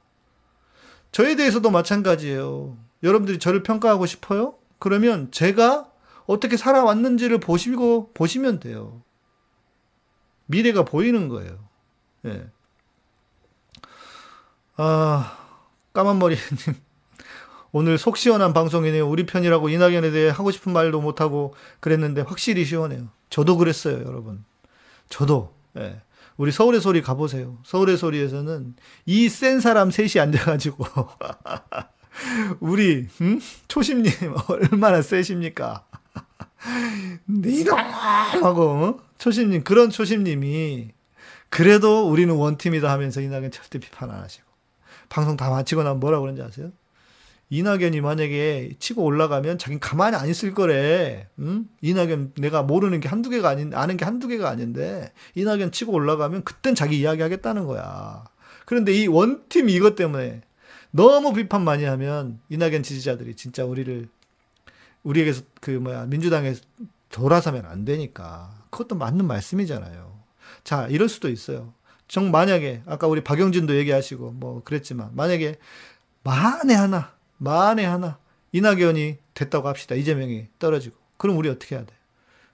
[1.13, 2.90] 저에 대해서도 마찬가지예요.
[3.03, 4.55] 여러분들이 저를 평가하고 싶어요?
[4.79, 5.91] 그러면 제가
[6.27, 9.03] 어떻게 살아왔는지를 보시고, 보시면 돼요.
[10.47, 11.59] 미래가 보이는 거예요.
[12.27, 12.47] 예.
[14.77, 15.37] 아,
[15.93, 16.43] 까만머리님.
[17.73, 19.09] 오늘 속 시원한 방송이네요.
[19.09, 23.09] 우리 편이라고 이낙연에 대해 하고 싶은 말도 못하고 그랬는데 확실히 시원해요.
[23.29, 24.45] 저도 그랬어요, 여러분.
[25.09, 25.55] 저도.
[25.77, 26.01] 예.
[26.37, 27.59] 우리 서울의 소리 가보세요.
[27.65, 28.75] 서울의 소리에서는
[29.07, 30.85] 이 센 사람 셋이 앉아가지고
[32.61, 33.41] 우리 음?
[33.69, 34.13] 초심님
[34.49, 35.87] 얼마나 세십니까?
[37.29, 38.99] 이놈 하고 어?
[39.19, 40.91] 초심님 그런 초심님이
[41.49, 44.47] 그래도 우리는 원팀이다 하면서 이낙연 절대 비판 안 하시고
[45.09, 46.71] 방송 다 마치고 나면 뭐라 그런지 아세요?
[47.53, 51.29] 이낙연이 만약에 치고 올라가면 자긴 가만히 안 있을 거래.
[51.41, 51.67] 응?
[51.81, 56.45] 이낙연 내가 모르는 게 한두 개가 아닌, 아는 게 한두 개가 아닌데, 이낙연 치고 올라가면
[56.45, 58.25] 그땐 자기 이야기 하겠다는 거야.
[58.67, 60.43] 그런데 이 원팀 이것 때문에
[60.91, 64.09] 너무 비판 많이 하면 이낙연 지지자들이 진짜 우리를,
[65.03, 66.63] 우리에게서 그 뭐야, 민주당에서
[67.11, 68.65] 돌아서면 안 되니까.
[68.71, 70.19] 그것도 맞는 말씀이잖아요.
[70.65, 71.73] 자, 이럴 수도 있어요.
[72.09, 75.59] 정 만약에 아까 우리 박영진도 얘기하시고 뭐 그랬지만 만약에
[76.25, 78.19] 만에 하나 만에 하나
[78.53, 79.95] 이낙연이 됐다고 합시다.
[79.95, 81.95] 이재명이 떨어지고 그럼 우리 어떻게 해야 돼?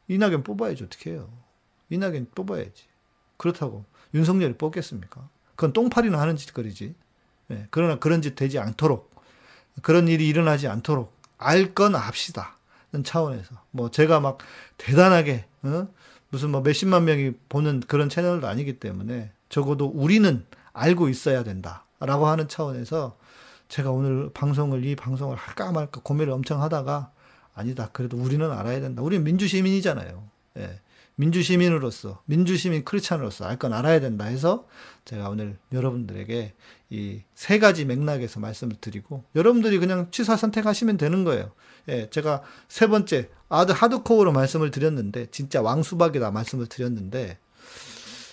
[0.08, 1.30] 이낙연 뽑아야지 어떻게 해요?
[1.88, 2.84] 이낙연 뽑아야지.
[3.38, 3.84] 그렇다고
[4.14, 5.28] 윤석열이 뽑겠습니까?
[5.54, 6.94] 그건 똥파리나 하는 짓거리지.
[7.48, 9.14] 네, 그러나 그런 짓 되지 않도록
[9.82, 12.56] 그런 일이 일어나지 않도록 알 건 합시다.
[12.92, 14.38] 는 차원에서 뭐 제가 막
[14.78, 15.88] 대단하게 어?
[16.30, 22.46] 무슨 뭐 몇십만 명이 보는 그런 채널도 아니기 때문에 적어도 우리는 알고 있어야 된다라고 하는
[22.48, 23.18] 차원에서
[23.68, 27.10] 제가 오늘 방송을 이 방송을 할까 말까 고민을 엄청 하다가
[27.54, 27.90] 아니다.
[27.92, 29.02] 그래도 우리는 알아야 된다.
[29.02, 30.22] 우리는 민주 시민이잖아요.
[30.58, 30.80] 예.
[31.16, 34.68] 민주 시민으로서 민주 시민 크리스찬으로서 알 건 알아야 된다 해서
[35.06, 36.54] 제가 오늘 여러분들에게
[36.90, 41.52] 이 세 가지 맥락에서 말씀을 드리고 여러분들이 그냥 취사 선택하시면 되는 거예요.
[41.88, 47.38] 예, 제가 세 번째 아드 하드코어로 말씀을 드렸는데 진짜 왕수박이다 말씀을 드렸는데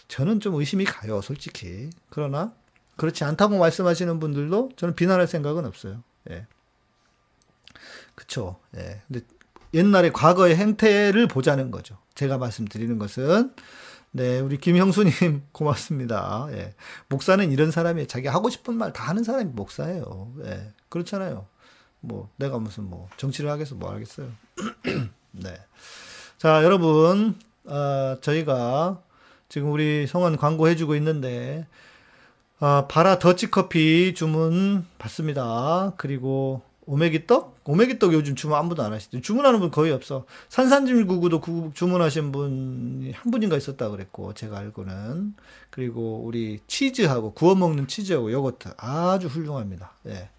[0.07, 1.89] 저는 좀 의심이 가요, 솔직히.
[2.09, 2.53] 그러나
[2.97, 6.03] 그렇지 않다고 말씀하시는 분들도 저는 비난할 생각은 없어요.
[6.29, 6.45] 예.
[8.15, 8.59] 그쵸.
[8.77, 9.01] 예.
[9.07, 9.25] 근데
[9.73, 11.97] 옛날에 과거의 행태를 보자는 거죠.
[12.13, 13.53] 제가 말씀드리는 것은
[14.15, 16.47] 네, 우리 김형수님 고맙습니다.
[16.51, 16.75] 예.
[17.09, 20.33] 목사는 이런 사람이 자기 하고 싶은 말 다 하는 사람이 목사예요.
[20.45, 20.71] 예.
[20.89, 21.47] 그렇잖아요.
[21.99, 24.29] 뭐 내가 무슨 뭐 정치를 하겠어 뭐 하겠어요.
[25.31, 25.57] 네.
[26.37, 29.01] 자, 여러분, 어, 저희가
[29.49, 31.65] 지금 우리 성원 광고 해주고 있는데,
[32.59, 35.93] 어, 바라 더치커피 주문 받습니다.
[35.97, 37.59] 그리고 오메기 떡?
[37.65, 39.21] 오메기 떡 요즘 주문 아무도 안 하시죠.
[39.21, 40.25] 주문하는 분 거의 없어.
[40.49, 45.35] 산산질구구도 주문하신 분이 한 분인가 있었다 그랬고, 제가 알고는.
[45.69, 48.73] 그리고 우리 치즈하고, 구워 먹는 치즈하고 요거트.
[48.77, 49.93] 아주 훌륭합니다.
[50.07, 50.29] 예.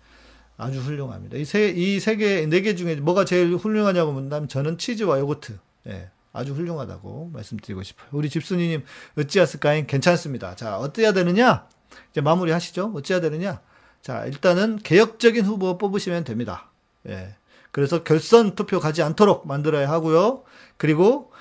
[0.56, 1.36] 아주 훌륭합니다.
[1.36, 5.58] 이 세, 이 세 개, 네 개 중에 뭐가 제일 훌륭하냐고 묻는다면 저는 치즈와 요거트.
[5.88, 6.10] 예.
[6.32, 8.08] 아주 훌륭하다고 말씀드리고 싶어요.
[8.12, 8.84] 우리 집순이님
[9.18, 10.56] 어찌하실까잉 괜찮습니다.
[10.56, 11.68] 자 어때야 되느냐?
[12.10, 12.92] 이제 마무리 하시죠.
[12.94, 13.60] 어찌해야 되느냐?
[14.04, 16.68] 자 일단은 개혁적인 후보 뽑으시면 됩니다.
[17.08, 17.36] 예.
[17.70, 20.42] 그래서 결선 투표 가지 않도록 만들어야 하고요.
[20.76, 21.32] 그리고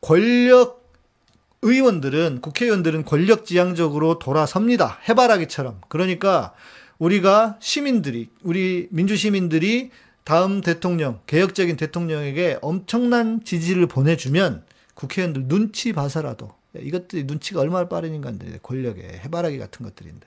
[0.00, 0.82] 권력
[1.60, 4.98] 의원들은 국회의원들은 권력 지향적으로 돌아섭니다.
[5.06, 5.82] 해바라기처럼.
[5.88, 6.54] 그러니까
[6.98, 9.90] 우리가 시민들이 우리 민주 시민들이
[10.24, 14.64] 다음 대통령, 개혁적인 대통령에게 엄청난 지지를 보내주면
[14.94, 20.26] 국회의원들 눈치 봐서라도 이것들이 눈치가 얼마나 빠른 인간들이 권력에 해바라기 같은 것들인데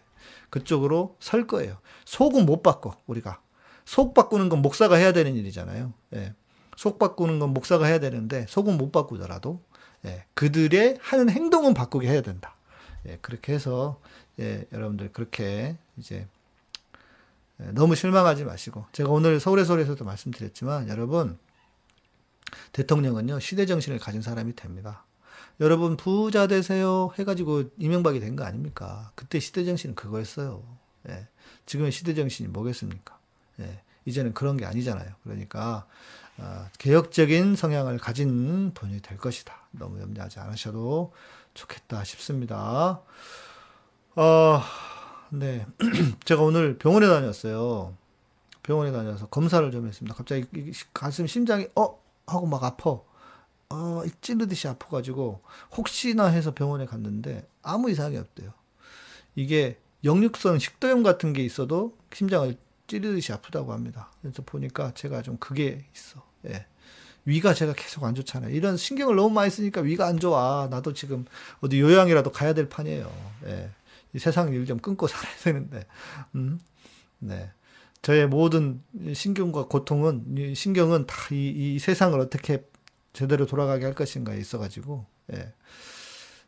[0.49, 1.77] 그쪽으로 설 거예요.
[2.05, 3.41] 속은 못 바꿔 우리가
[3.85, 5.93] 속 바꾸는 건 목사가 해야 되는 일이잖아요.
[6.15, 6.33] 예.
[6.75, 9.61] 속 바꾸는 건 목사가 해야 되는데 속은 못 바꾸더라도
[10.05, 10.25] 예.
[10.33, 12.55] 그들의 하는 행동은 바꾸게 해야 된다.
[13.07, 13.17] 예.
[13.21, 13.99] 그렇게 해서
[14.39, 14.65] 예.
[14.71, 16.27] 여러분들 그렇게 이제
[17.61, 21.37] 예, 너무 실망하지 마시고 제가 오늘 서울의 소리에서도 말씀드렸지만 여러분
[22.71, 25.03] 대통령은요 시대 정신을 가진 사람이 됩니다.
[25.59, 29.11] 여러분 부자 되세요 해가지고 이명박이 된 거 아닙니까?
[29.15, 30.63] 그때 시대 정신은 그거였어요.
[31.09, 31.27] 예.
[31.65, 33.17] 지금의 시대 정신이 뭐겠습니까?
[33.59, 33.81] 예.
[34.05, 35.13] 이제는 그런 게 아니잖아요.
[35.23, 35.85] 그러니까
[36.37, 39.53] 어, 개혁적인 성향을 가진 분이 될 것이다.
[39.71, 41.11] 너무 염려하지 않으셔도
[41.53, 43.01] 좋겠다 싶습니다.
[44.15, 44.61] 어,
[45.31, 45.65] 네.
[46.25, 47.93] 제가 오늘 병원에 다녔어요.
[48.63, 50.15] 병원에 다녀서 검사를 좀 했습니다.
[50.15, 50.45] 갑자기
[50.93, 52.99] 가슴 심장이 어 하고 막 아파.
[53.71, 55.41] 어, 찌르듯이 아파가지고
[55.77, 58.51] 혹시나 해서 병원에 갔는데 아무 이상이 없대요.
[59.35, 62.55] 이게 역류성 식도염 같은 게 있어도 심장을
[62.87, 64.11] 찌르듯이 아프다고 합니다.
[64.21, 66.23] 그래서 보니까 제가 좀 그게 있어.
[66.47, 66.65] 예.
[67.25, 68.55] 위가 제가 계속 안 좋잖아요.
[68.55, 70.67] 이런 신경을 너무 많이 쓰니까 위가 안 좋아.
[70.71, 71.25] 나도 지금
[71.59, 73.11] 어디 요양이라도 가야 될 판이에요.
[73.45, 73.69] 예.
[74.13, 75.85] 이 세상 일 좀 끊고 살아야 되는데.
[76.33, 76.59] 음.
[77.19, 77.51] 네.
[78.01, 78.81] 저의 모든
[79.13, 82.63] 신경과 고통은, 신경은 다 이, 이 세상을 어떻게
[83.13, 85.53] 제대로 돌아가게 할 것인가에 있어가지고, 예.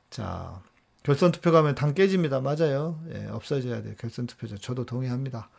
[0.09, 0.61] 자,
[1.03, 2.41] 결선 투표 가면 당 깨집니다.
[2.41, 3.01] 맞아요.
[3.13, 3.95] 예, 없어져야 돼요.
[3.97, 4.57] 결선 투표죠.
[4.57, 5.49] 저도 동의합니다.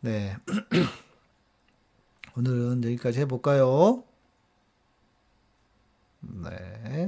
[0.00, 0.36] 네.
[2.36, 4.04] 오늘은 여기까지 해볼까요?
[6.20, 7.06] 네.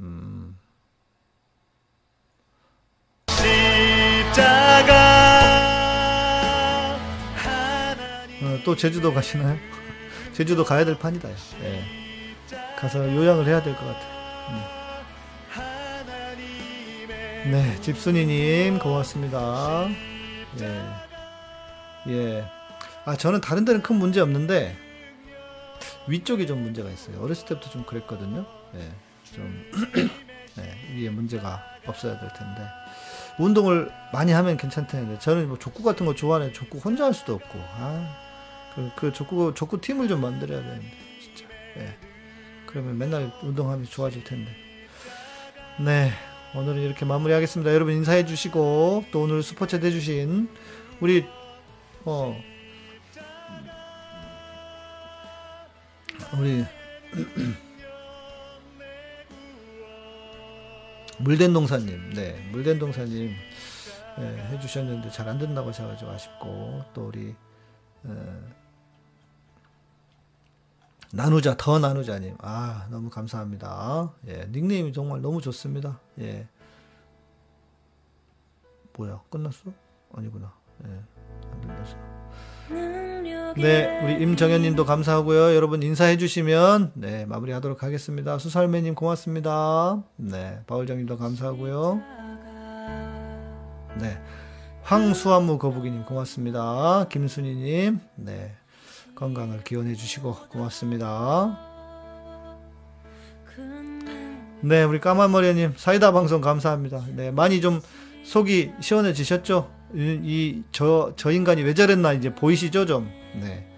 [0.00, 0.58] 음.
[8.42, 9.71] 어, 또 제주도 가시나요?
[10.32, 11.28] 제주도 가야 될 판이다.
[11.62, 11.82] 예.
[12.78, 14.00] 가서 요양을 해야 될 것 같아.
[14.50, 14.82] 음.
[17.50, 19.86] 네, 집순이님 고맙습니다.
[20.60, 20.82] 예.
[22.08, 22.44] 예.
[23.04, 24.76] 아, 저는 다른 데는 큰 문제 없는데,
[26.06, 27.20] 위쪽이 좀 문제가 있어요.
[27.22, 28.44] 어렸을 때부터 좀 그랬거든요.
[28.76, 28.90] 예.
[29.34, 29.70] 좀,
[30.56, 32.62] 네, 위에 문제가 없어야 될 텐데.
[33.38, 37.58] 운동을 많이 하면 괜찮다는데, 저는 뭐 족구 같은 거 좋아하는 족구 혼자 할 수도 없고,
[37.58, 38.16] 아,
[38.74, 40.90] 그, 그 족구, 족구 팀을 좀 만들어야 되는데,
[41.20, 41.44] 진짜.
[41.76, 41.94] 예.
[42.66, 44.50] 그러면 맨날 운동하면 좋아질 텐데.
[45.80, 46.10] 네.
[46.54, 47.72] 오늘은 이렇게 마무리하겠습니다.
[47.72, 50.48] 여러분 인사해 주시고, 또 오늘 스포츠 해주신,
[51.00, 51.24] 우리,
[52.04, 52.38] 어,
[56.38, 56.64] 우리,
[61.18, 63.34] 물된 동사님, 네, 물된 동사님,
[64.18, 67.34] 네, 해주셨는데 잘 안 된다고 하셔가지고 아쉽고, 또 우리,
[68.04, 68.42] 어,
[71.14, 72.36] 나누자, 더 나누자님.
[72.40, 74.14] 아, 너무 감사합니다.
[74.28, 76.00] 예, 닉네임이 정말 너무 좋습니다.
[76.18, 76.48] 예.
[78.96, 79.72] 뭐야, 끝났어?
[80.14, 80.54] 아니구나.
[80.86, 80.88] 예,
[81.52, 81.96] 안 끝났어.
[83.56, 85.54] 네, 우리 임정현님도 감사하고요.
[85.54, 88.38] 여러분 인사해 주시면 네 마무리하도록 하겠습니다.
[88.38, 90.02] 수살매님 고맙습니다.
[90.16, 92.00] 네, 바울정님도 감사하고요.
[94.00, 94.18] 네,
[94.82, 97.06] 황수한무 거북이님 고맙습니다.
[97.10, 98.56] 김순희님, 네
[99.22, 101.56] 건강을 기원해 주시고 고맙습니다.
[104.62, 107.04] 네, 우리 까만머리님 사이다 방송 감사합니다.
[107.14, 107.80] 네, 많이 좀
[108.24, 109.70] 속이 시원해지셨죠?
[109.94, 113.68] 이저저 인간이 왜 저랬나 이제 보이시죠 좀 네.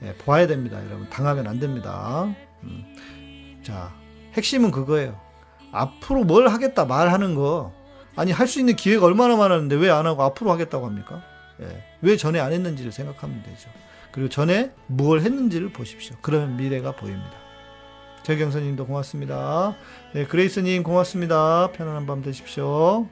[0.00, 2.24] 네, 보아야 됩니다 여러분 당하면 안 됩니다
[2.62, 2.84] 음.
[3.62, 3.90] 자
[4.34, 5.18] 핵심은 그거예요
[5.70, 7.72] 앞으로 뭘 하겠다 말하는 거
[8.16, 11.22] 아니 할 수 있는 기회가 얼마나 많았는데 왜 안 하고 앞으로 하겠다고 합니까
[11.62, 11.82] 예.
[12.02, 13.70] 왜 전에 안 했는지를 생각하면 되죠
[14.12, 17.32] 그리고 전에 뭘 했는지를 보십시오 그러면 미래가 보입니다
[18.22, 19.74] 최경선님도 고맙습니다
[20.14, 23.08] 네 그레이스님 고맙습니다 편안한 밤 되십시오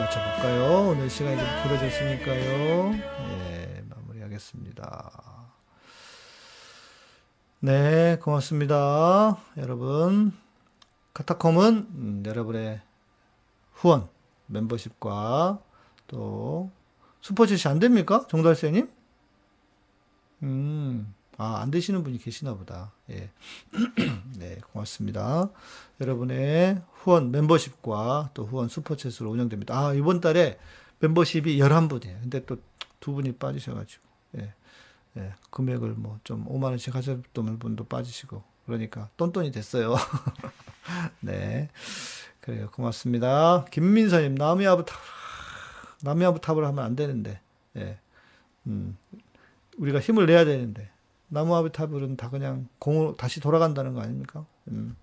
[0.00, 0.88] 맞춰볼까요?
[0.88, 2.94] 오늘 시간이 좀 길어졌으니까요.
[2.94, 5.29] 예, 마무리하겠습니다.
[7.60, 9.38] 네, 고맙습니다.
[9.56, 10.32] 여러분.
[11.12, 12.80] 카타콤은 음, 여러분의
[13.72, 14.08] 후원,
[14.46, 15.60] 멤버십과
[16.06, 16.70] 또
[17.20, 18.26] 슈퍼챗이 안 됩니까?
[18.30, 18.88] 정달세님?
[20.42, 22.92] 음, 아, 안 되시는 분이 계시나 보다.
[23.10, 23.30] 예.
[24.38, 25.50] 네, 고맙습니다.
[26.00, 29.78] 여러분의 후원 멤버십과 또 후원 슈퍼챗으로 운영됩니다.
[29.78, 30.58] 아, 이번 달에
[31.00, 32.20] 멤버십이 11분이에요.
[32.22, 32.56] 근데 또
[33.00, 34.04] 두 분이 빠지셔가지고,
[34.38, 34.54] 예.
[35.16, 39.96] 예, 금액을 뭐 좀 5만 원씩 하셨던 분도 빠지시고, 그러니까 똔똔이 됐어요.
[41.20, 41.68] 네.
[42.40, 42.70] 그래요.
[42.70, 43.64] 고맙습니다.
[43.70, 44.96] 김민서님, 나미아부탑,
[46.02, 47.40] 나미아부탑을 하면 안 되는데,
[47.76, 47.98] 예.
[48.66, 48.96] 음,
[49.78, 50.90] 우리가 힘을 내야 되는데,
[51.28, 54.44] 나무아비타블은 다 그냥 공으로 다시 돌아간다는 거 아닙니까?
[54.68, 54.96] 음.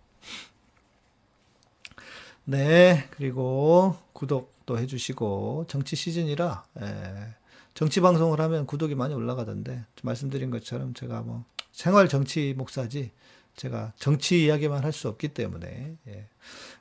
[2.44, 7.34] 네, 그리고 구독도 해주시고 정치 시즌이라 예,
[7.78, 13.12] 정치 방송을 하면 구독이 많이 올라가던데 말씀드린 것처럼 제가 뭐 생활 정치 목사지
[13.56, 16.28] 제가 정치 이야기만 할 수 없기 때문에 예.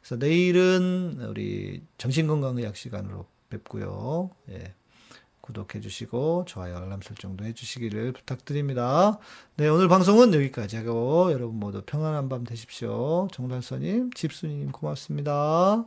[0.00, 4.30] 그래서 내일은 우리 정신건강의학 시간으로 뵙고요.
[4.48, 4.72] 예.
[5.42, 9.18] 구독해 주시고 좋아요 알람 설정도 해 주시기를 부탁드립니다.
[9.58, 13.28] 네 오늘 방송은 여기까지 하고 여러분 모두 평안한 밤 되십시오.
[13.32, 15.84] 정달서님 집수님 고맙습니다.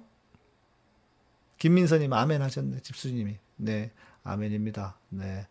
[1.58, 3.92] 김민서님 아멘 하셨네 집수님이 네
[4.24, 4.98] 아멘입니다.
[5.10, 5.48] 네